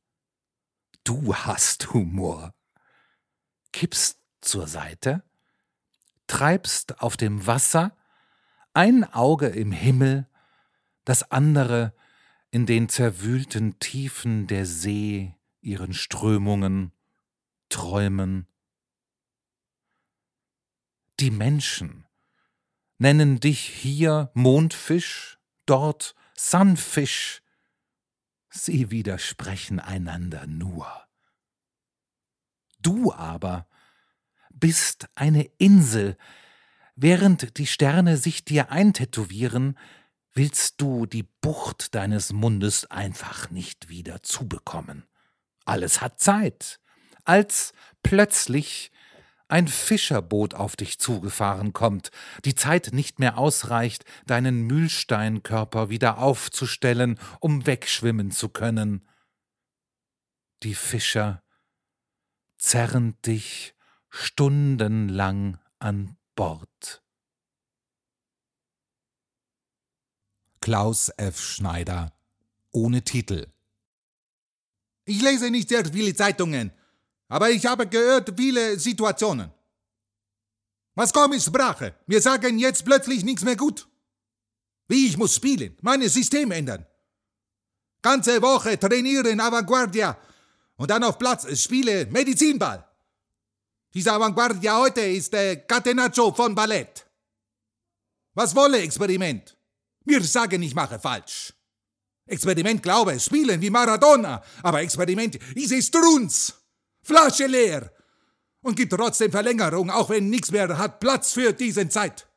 Du 1.04 1.36
hast 1.36 1.94
Humor. 1.94 2.54
Kippst 3.72 4.20
zur 4.42 4.68
Seite, 4.68 5.24
treibst 6.28 7.02
auf 7.02 7.18
dem 7.18 7.48
Wasser, 7.48 7.96
ein 8.74 9.04
Auge 9.04 9.48
im 9.48 9.72
Himmel, 9.72 10.28
das 11.06 11.32
andere 11.32 11.94
in 12.52 12.66
den 12.66 12.90
zerwühlten 12.90 13.80
Tiefen 13.80 14.48
der 14.48 14.66
See 14.66 15.36
ihren 15.62 15.94
Strömungen, 15.94 16.92
Träumen. 17.70 18.48
Die 21.20 21.32
Menschen 21.32 22.06
nennen 22.98 23.40
dich 23.40 23.60
hier 23.60 24.30
Mondfisch, 24.34 25.40
dort 25.66 26.16
Sunfish. 26.36 27.42
Sie 28.50 28.92
widersprechen 28.92 29.80
einander 29.80 30.48
nur. 30.48 30.88
Du 32.80 33.14
aber 33.14 33.68
bist 34.50 35.10
eine 35.16 35.44
Insel, 35.58 36.18
während 36.96 37.58
die 37.58 37.68
Sterne 37.68 38.18
sich 38.18 38.46
dir 38.46 38.72
eintätowieren, 38.72 39.78
willst 40.34 40.82
du 40.82 41.06
die 41.06 41.24
Bucht 41.24 41.96
deines 41.96 42.32
Mundes 42.32 42.90
einfach 42.90 43.50
nicht 43.50 43.90
wieder 43.90 44.24
zubekommen. 44.24 45.06
Alles 45.66 46.02
hat 46.02 46.20
Zeit. 46.20 46.80
Als 47.24 47.74
plötzlich 48.04 48.92
ein 49.54 49.68
Fischerboot 49.68 50.56
auf 50.56 50.76
dich 50.76 50.98
zugefahren 50.98 51.74
kommt, 51.74 52.10
die 52.44 52.56
Zeit 52.56 52.90
nicht 52.92 53.20
mehr 53.20 53.38
ausreicht, 53.38 54.04
deinen 54.26 54.64
Mühlsteinkörper 54.64 55.92
wieder 55.92 56.18
aufzustellen, 56.18 57.20
um 57.40 57.68
wegschwimmen 57.68 58.32
zu 58.32 58.50
können. 58.50 59.08
Die 60.64 60.74
Fischer 60.74 61.44
zerren 62.58 63.16
dich 63.22 63.76
stundenlang 64.10 65.60
an 65.78 66.18
Bord. 66.34 67.04
Klaus 70.62 71.10
F. 71.18 71.40
Schneider 71.40 72.12
ohne 72.72 73.04
Titel 73.04 73.54
ich 75.06 75.22
lese 75.22 75.52
nicht 75.52 75.68
sehr 75.70 75.84
viele 75.86 76.16
Zeitungen, 76.16 76.72
aber 77.34 77.50
ich 77.50 77.66
habe 77.66 77.88
gehört 77.88 78.32
viele 78.38 78.78
Situationen. 78.78 79.52
Was 80.94 81.12
komisch 81.12 81.46
Sprache. 81.46 81.96
Wir 82.06 82.22
sagen 82.22 82.60
jetzt 82.60 82.86
plötzlich 82.86 83.24
nichts 83.24 83.44
mehr 83.44 83.56
gut. 83.56 83.88
Wie 84.88 85.08
ich 85.08 85.18
muss 85.18 85.34
spielen, 85.34 85.76
meine 85.82 86.08
System 86.10 86.52
ändern. 86.52 86.86
Ganze 88.04 88.40
Woche 88.40 88.78
trainieren 88.78 89.40
Avantguardia 89.40 90.16
und 90.76 90.92
dann 90.92 91.04
auf 91.04 91.18
Platz 91.18 91.60
spiele 91.60 92.06
Medizinball. 92.06 92.88
Dieser 93.96 94.14
Avantguardia 94.14 94.78
heute 94.78 95.02
ist 95.02 95.34
der 95.34 95.56
Catenaccio 95.56 96.32
von 96.34 96.54
Ballett. 96.54 97.04
Was 98.36 98.56
wolle 98.56 98.78
Experiment? 98.78 99.58
Wir 100.06 100.24
sagen, 100.24 100.62
ich 100.62 100.76
mache 100.76 101.00
falsch. 101.00 101.52
Experiment 102.28 102.84
glaube, 102.84 103.20
spielen 103.20 103.60
wie 103.60 103.72
Maradona, 103.72 104.44
aber 104.62 104.82
Experiment 104.82 105.40
ist 105.56 105.72
es 105.72 105.88
Strunz. 105.88 106.63
Flasche 107.04 107.48
leer. 107.48 107.92
Und 108.62 108.76
gibt 108.76 108.94
trotzdem 108.94 109.32
Verlängerung, 109.32 109.90
auch 109.90 110.10
wenn 110.10 110.30
nichts 110.30 110.52
mehr 110.52 110.78
hat 110.78 111.00
Platz 111.00 111.34
für 111.34 111.52
diesen 111.52 111.92
Zeit. 111.92 112.28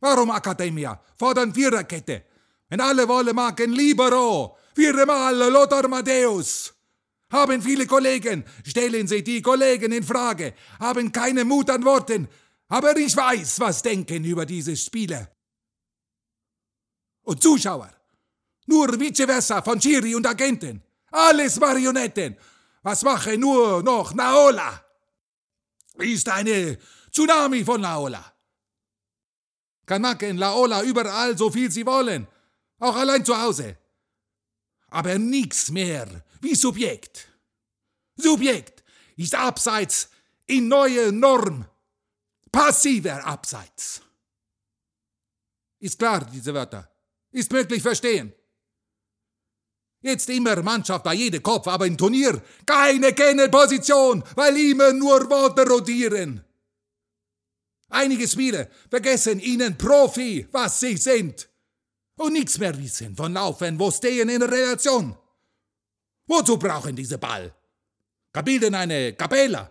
Warum 0.00 0.30
Academia? 0.30 1.00
Fordern 1.16 1.54
Viererkette. 1.54 2.24
Wenn 2.68 2.80
alle 2.80 3.06
wollen, 3.06 3.34
machen 3.34 3.72
Libero. 3.72 4.56
Viermal 4.74 5.36
Lothar 5.36 5.88
Matthäus. 5.88 6.74
Haben 7.32 7.60
viele 7.60 7.86
Kollegen, 7.86 8.44
stellen 8.64 9.06
Sie 9.08 9.22
die 9.22 9.42
Kollegen 9.42 9.90
in 9.90 10.04
Frage, 10.04 10.54
haben 10.78 11.10
keine 11.10 11.44
Mut 11.44 11.68
an 11.70 11.84
Worten, 11.84 12.28
aber 12.68 12.96
ich 12.96 13.16
weiß, 13.16 13.58
was 13.58 13.82
denken 13.82 14.24
über 14.24 14.46
diese 14.46 14.76
Spiele. 14.76 15.28
Und 17.22 17.42
Zuschauer, 17.42 17.90
nur 18.66 19.00
vice 19.00 19.24
versa 19.24 19.60
von 19.60 19.80
Chiri 19.80 20.14
und 20.14 20.26
Agenten. 20.26 20.82
Alles 21.10 21.58
Marionetten. 21.58 22.36
Was 22.86 23.02
mache 23.02 23.36
nur 23.36 23.82
noch 23.82 24.14
Naola? 24.14 24.80
Ist 25.94 26.28
eine 26.28 26.78
Tsunami 27.10 27.64
von 27.64 27.80
Naola. 27.80 28.24
Kann 29.84 30.02
machen 30.02 30.36
Laola 30.36 30.84
überall 30.84 31.36
so 31.36 31.50
viel 31.50 31.68
sie 31.68 31.84
wollen. 31.84 32.28
Auch 32.78 32.94
allein 32.94 33.24
zu 33.24 33.36
Hause. 33.36 33.76
Aber 34.86 35.18
nichts 35.18 35.68
mehr 35.72 36.06
wie 36.40 36.54
Subjekt. 36.54 37.26
Subjekt 38.14 38.84
ist 39.16 39.34
abseits 39.34 40.08
in 40.46 40.68
neue 40.68 41.10
Norm. 41.10 41.66
Passiver 42.52 43.26
Abseits. 43.26 44.00
Ist 45.80 45.98
klar, 45.98 46.24
diese 46.24 46.54
Wörter. 46.54 46.88
Ist 47.32 47.50
möglich 47.50 47.82
verstehen. 47.82 48.32
Jetzt 50.02 50.28
immer 50.30 50.62
Mannschaft 50.62 51.04
bei 51.04 51.14
jedem 51.14 51.42
Kopf, 51.42 51.66
aber 51.66 51.86
im 51.86 51.96
Turnier 51.96 52.40
keine 52.64 53.12
Kennelposition, 53.12 54.22
weil 54.34 54.56
immer 54.56 54.92
nur 54.92 55.28
Worte 55.28 55.66
rotieren. 55.68 56.44
Einige 57.88 58.28
Spieler 58.28 58.68
vergessen 58.90 59.40
ihnen 59.40 59.78
Profi, 59.78 60.46
was 60.52 60.80
sie 60.80 60.96
sind. 60.96 61.48
Und 62.18 62.32
nichts 62.32 62.58
mehr 62.58 62.76
wissen 62.78 63.14
von 63.14 63.32
Laufen, 63.32 63.78
wo 63.78 63.90
stehen 63.90 64.28
in 64.28 64.42
Relation. 64.42 65.16
Wozu 66.26 66.58
brauchen 66.58 66.96
diese 66.96 67.18
Ball? 67.18 67.54
Bilden 68.44 68.74
eine 68.74 69.14
Kapella, 69.14 69.70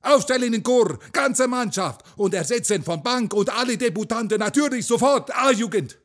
aufstellen 0.00 0.52
den 0.52 0.62
Chor, 0.62 0.98
ganze 1.12 1.46
Mannschaft 1.46 2.02
und 2.16 2.32
ersetzen 2.32 2.82
von 2.82 3.02
Bank 3.02 3.34
und 3.34 3.50
alle 3.50 3.76
Debutanten 3.76 4.38
natürlich 4.38 4.86
sofort 4.86 5.34
A-Jugend. 5.34 5.98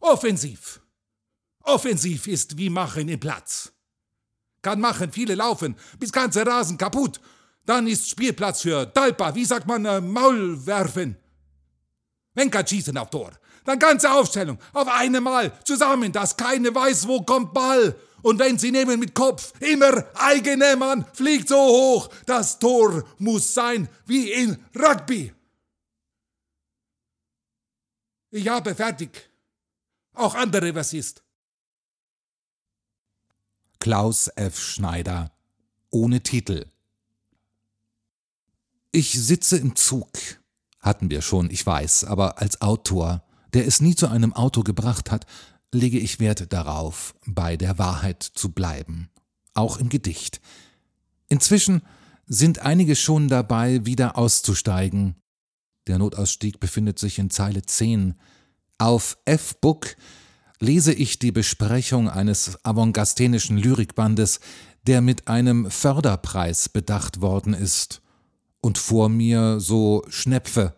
Offensiv. 0.00 0.80
Offensiv 1.68 2.26
ist 2.26 2.56
wie 2.56 2.70
machen 2.70 3.08
im 3.08 3.20
Platz. 3.20 3.72
Kann 4.62 4.80
machen, 4.80 5.12
viele 5.12 5.34
laufen, 5.34 5.76
bis 5.98 6.12
ganze 6.12 6.44
Rasen 6.46 6.78
kaputt. 6.78 7.20
Dann 7.66 7.86
ist 7.86 8.08
Spielplatz 8.08 8.62
für 8.62 8.92
Talpa, 8.92 9.34
wie 9.34 9.44
sagt 9.44 9.66
man, 9.66 9.84
äh, 9.84 10.00
Maul. 10.00 10.58
Wenn 12.34 12.50
kann 12.50 12.66
schießen 12.66 12.96
auf 12.96 13.10
Tor, 13.10 13.32
dann 13.64 13.78
ganze 13.78 14.10
Aufstellung, 14.10 14.58
auf 14.72 14.88
einmal, 14.88 15.52
zusammen, 15.64 16.10
dass 16.10 16.36
keine 16.36 16.74
weiß, 16.74 17.06
wo 17.06 17.20
kommt 17.22 17.52
Ball. 17.52 17.94
Und 18.22 18.38
wenn 18.38 18.58
sie 18.58 18.72
nehmen 18.72 18.98
mit 18.98 19.14
Kopf, 19.14 19.52
immer 19.60 20.06
eigene 20.14 20.74
Mann, 20.76 21.04
fliegt 21.12 21.48
so 21.48 21.56
hoch, 21.56 22.08
das 22.24 22.58
Tor 22.58 23.04
muss 23.18 23.52
sein 23.52 23.88
wie 24.06 24.32
in 24.32 24.56
Rugby. 24.74 25.34
Ich 28.30 28.48
habe 28.48 28.74
fertig. 28.74 29.30
Auch 30.14 30.34
andere, 30.34 30.74
was 30.74 30.92
ist. 30.94 31.22
Klaus 33.80 34.28
F. 34.34 34.58
Schneider 34.58 35.32
ohne 35.90 36.22
Titel. 36.22 36.66
Ich 38.90 39.12
sitze 39.12 39.56
im 39.56 39.76
Zug. 39.76 40.10
Hatten 40.80 41.10
wir 41.10 41.22
schon, 41.22 41.50
ich 41.50 41.64
weiß, 41.64 42.04
aber 42.04 42.38
als 42.38 42.60
Autor, 42.60 43.24
der 43.52 43.66
es 43.66 43.80
nie 43.80 43.94
zu 43.94 44.08
einem 44.08 44.32
Auto 44.32 44.62
gebracht 44.62 45.10
hat, 45.10 45.26
lege 45.72 45.98
ich 45.98 46.18
Wert 46.18 46.52
darauf, 46.52 47.14
bei 47.26 47.56
der 47.56 47.78
Wahrheit 47.78 48.22
zu 48.22 48.52
bleiben, 48.52 49.10
auch 49.54 49.78
im 49.78 49.88
Gedicht. 49.88 50.40
Inzwischen 51.28 51.82
sind 52.26 52.60
einige 52.60 52.96
schon 52.96 53.28
dabei, 53.28 53.84
wieder 53.86 54.16
auszusteigen. 54.16 55.16
Der 55.86 55.98
Notausstieg 55.98 56.58
befindet 56.60 56.98
sich 56.98 57.18
in 57.18 57.30
Zeile 57.30 57.62
10. 57.62 58.14
Auf 58.78 59.18
F-Book 59.24 59.96
lese 60.60 60.92
ich 60.92 61.18
die 61.18 61.32
Besprechung 61.32 62.08
eines 62.08 62.64
avantgasthenischen 62.64 63.58
Lyrikbandes, 63.58 64.40
der 64.86 65.00
mit 65.00 65.28
einem 65.28 65.70
Förderpreis 65.70 66.68
bedacht 66.68 67.20
worden 67.20 67.54
ist. 67.54 68.02
Und 68.60 68.78
vor 68.78 69.08
mir 69.08 69.60
so 69.60 70.04
Schnepfe 70.08 70.74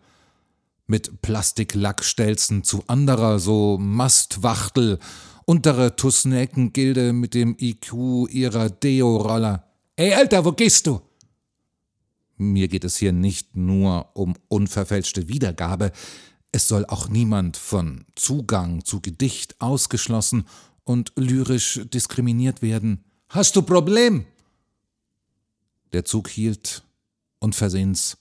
mit 0.85 1.21
Plastiklackstelzen 1.21 2.63
zu 2.63 2.83
anderer, 2.87 3.39
so 3.39 3.77
Mastwachtel, 3.79 4.99
untere 5.45 5.95
Tusnekengilde 5.95 7.13
mit 7.13 7.33
dem 7.33 7.55
IQ 7.59 8.27
ihrer 8.29 8.69
Deo-Roller. 8.69 9.63
Ey, 9.95 10.13
Alter, 10.13 10.45
wo 10.45 10.51
gehst 10.51 10.87
du? 10.87 11.01
Mir 12.37 12.67
geht 12.67 12.83
es 12.83 12.97
hier 12.97 13.13
nicht 13.13 13.55
nur 13.55 14.09
um 14.15 14.35
unverfälschte 14.47 15.27
Wiedergabe, 15.27 15.91
es 16.51 16.67
soll 16.67 16.85
auch 16.85 17.07
niemand 17.07 17.57
von 17.57 18.05
Zugang 18.15 18.83
zu 18.83 18.99
Gedicht 18.99 19.59
ausgeschlossen 19.59 20.45
und 20.83 21.13
lyrisch 21.15 21.81
diskriminiert 21.93 22.61
werden. 22.61 23.03
Hast 23.29 23.55
du 23.55 23.61
Problem? 23.61 24.25
Der 25.93 26.05
Zug 26.05 26.27
hielt 26.29 26.83
unversehens. 27.39 28.17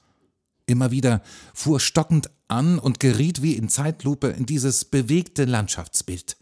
Immer 0.66 0.92
wieder 0.92 1.22
fuhr 1.52 1.80
stockend 1.80 2.30
an 2.46 2.78
und 2.78 3.00
geriet 3.00 3.42
wie 3.42 3.54
in 3.54 3.68
Zeitlupe 3.68 4.28
in 4.28 4.46
dieses 4.46 4.84
bewegte 4.84 5.44
Landschaftsbild. 5.44 6.36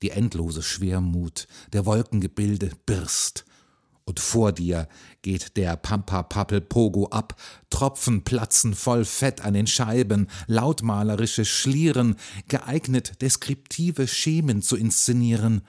Die 0.00 0.10
endlose 0.10 0.62
Schwermut 0.62 1.46
der 1.72 1.84
Wolkengebilde 1.84 2.70
birst 2.86 3.44
und 4.04 4.20
vor 4.20 4.52
dir 4.52 4.88
geht 5.22 5.56
der 5.56 5.76
Pampa-Pappel-Pogo 5.76 7.08
ab, 7.08 7.40
Tropfen 7.70 8.22
platzen 8.22 8.74
voll 8.74 9.04
Fett 9.04 9.42
an 9.42 9.54
den 9.54 9.66
Scheiben, 9.66 10.28
lautmalerische 10.46 11.44
Schlieren, 11.44 12.16
geeignet, 12.48 13.20
deskriptive 13.22 14.08
Schemen 14.08 14.62
zu 14.62 14.76
inszenieren. 14.76 15.62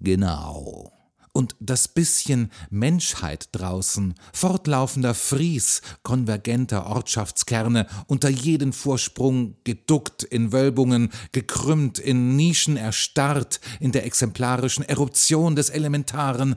Genau. 0.00 0.92
Und 1.34 1.56
das 1.60 1.88
bisschen 1.88 2.50
Menschheit 2.68 3.48
draußen, 3.52 4.14
fortlaufender 4.34 5.14
Fries 5.14 5.80
konvergenter 6.02 6.86
Ortschaftskerne, 6.86 7.86
unter 8.06 8.28
jeden 8.28 8.74
Vorsprung 8.74 9.56
geduckt 9.64 10.24
in 10.24 10.52
Wölbungen, 10.52 11.10
gekrümmt 11.32 11.98
in 11.98 12.36
Nischen 12.36 12.76
erstarrt, 12.76 13.60
in 13.80 13.92
der 13.92 14.04
exemplarischen 14.04 14.84
Eruption 14.84 15.56
des 15.56 15.70
Elementaren, 15.70 16.56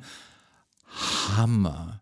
Hammer. 0.96 2.02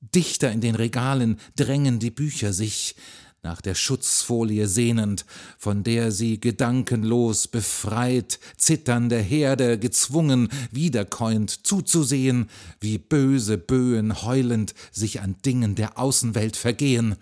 Dichter 0.00 0.52
in 0.52 0.60
den 0.60 0.74
Regalen 0.74 1.38
drängen 1.56 1.98
die 1.98 2.10
Bücher 2.10 2.52
sich, 2.52 2.94
nach 3.42 3.60
der 3.60 3.74
Schutzfolie 3.74 4.66
sehnend, 4.66 5.24
von 5.58 5.84
der 5.84 6.10
sie 6.10 6.40
gedankenlos 6.40 7.48
befreit, 7.48 8.40
zitternde 8.56 9.18
Herde 9.18 9.78
gezwungen, 9.78 10.48
wiederkäuend 10.72 11.66
zuzusehen, 11.66 12.50
wie 12.80 12.98
böse 12.98 13.56
Böen 13.56 14.22
heulend 14.22 14.74
sich 14.90 15.20
an 15.20 15.36
Dingen 15.44 15.76
der 15.76 15.98
Außenwelt 15.98 16.56
vergehen. 16.56 17.16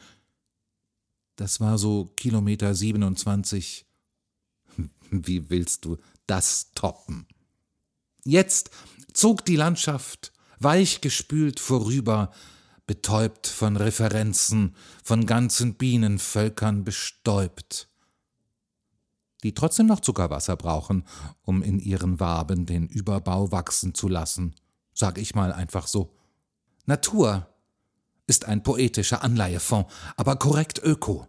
Das 1.37 1.61
war 1.61 1.77
so 1.77 2.11
Kilometer 2.17 2.75
27. 2.75 3.85
Wie 5.11 5.51
willst 5.51 5.85
du 5.85 5.99
das 6.27 6.73
toppen? 6.75 7.27
Jetzt 8.25 8.71
zog 9.13 9.45
die 9.45 9.57
Landschaft 9.57 10.33
weichgespült 10.59 11.61
vorüber, 11.61 12.31
betäubt 12.87 13.47
von 13.47 13.77
Referenzen, 13.77 14.75
von 15.03 15.27
ganzen 15.27 15.75
Bienenvölkern 15.75 16.85
bestäubt, 16.85 17.89
die 19.43 19.55
trotzdem 19.55 19.87
noch 19.87 20.01
Zuckerwasser 20.01 20.57
brauchen, 20.57 21.05
um 21.43 21.63
in 21.63 21.79
ihren 21.79 22.21
Waben 22.21 22.67
den 22.67 22.87
Überbau 22.87 23.51
wachsen 23.53 23.95
zu 23.95 24.09
lassen, 24.09 24.55
sag 24.95 25.19
ich 25.19 25.35
mal 25.35 25.53
einfach 25.53 25.87
so. 25.87 26.15
Natur 26.87 27.49
ist 28.27 28.45
ein 28.45 28.63
poetischer 28.63 29.23
Anleihefonds, 29.23 29.93
aber 30.17 30.37
korrekt 30.37 30.81
öko. 30.83 31.29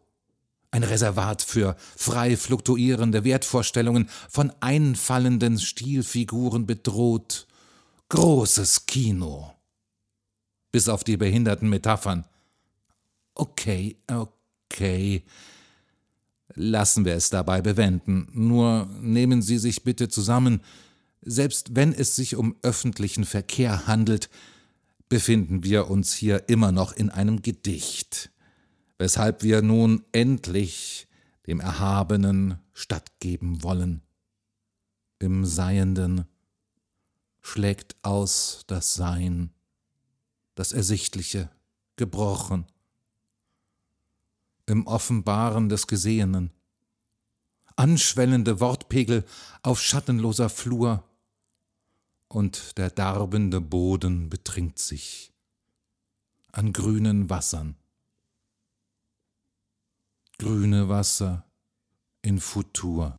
Ein 0.70 0.84
Reservat 0.84 1.42
für 1.42 1.76
frei 1.96 2.36
fluktuierende 2.38 3.24
Wertvorstellungen 3.24 4.10
von 4.30 4.52
einfallenden 4.60 5.60
Stilfiguren 5.60 6.68
bedroht 6.68 7.48
Großes 8.10 8.86
Kino. 8.86 9.54
Bis 10.72 10.88
auf 10.88 11.04
die 11.04 11.18
behinderten 11.18 11.68
Metaphern. 11.70 12.24
Okay, 13.36 13.98
okay. 14.08 15.24
Lassen 16.54 17.04
wir 17.04 17.16
es 17.16 17.30
dabei 17.30 17.62
bewenden. 17.62 18.30
Nur 18.32 18.88
nehmen 19.02 19.42
Sie 19.42 19.58
sich 19.58 19.84
bitte 19.84 20.08
zusammen. 20.08 20.62
Selbst 21.22 21.76
wenn 21.76 21.92
es 21.92 22.16
sich 22.16 22.38
um 22.38 22.56
öffentlichen 22.62 23.26
Verkehr 23.26 23.88
handelt, 23.88 24.30
befinden 25.10 25.66
wir 25.66 25.90
uns 25.90 26.14
hier 26.14 26.48
immer 26.48 26.72
noch 26.72 26.94
in 26.94 27.10
einem 27.10 27.42
Gedicht, 27.42 28.32
weshalb 28.98 29.44
wir 29.44 29.62
nun 29.62 30.06
endlich 30.14 31.08
dem 31.46 31.60
Erhabenen 31.60 32.60
stattgeben 32.74 33.64
wollen. 33.64 34.02
Im 35.20 35.46
Seienden 35.46 36.26
schlägt 37.48 37.96
aus 38.02 38.66
das 38.68 38.94
Sein, 38.94 39.54
das 40.56 40.74
Ersichtliche, 40.74 41.50
gebrochen. 41.96 42.66
Im 44.66 44.86
Offenbaren 44.86 45.70
des 45.70 45.88
Gesehenen, 45.88 46.52
anschwellende 47.78 48.60
Wortpegel 48.60 49.26
auf 49.64 49.82
schattenloser 49.82 50.50
Flur, 50.50 51.04
und 52.28 52.78
der 52.78 52.90
darbende 52.90 53.62
Boden 53.62 54.30
betrinkt 54.30 54.80
sich 54.80 55.32
an 56.52 56.74
grünen 56.74 57.30
Wassern. 57.30 57.78
Grüne 60.38 60.90
Wasser 60.90 61.46
in 62.22 62.42
Futur. 62.42 63.16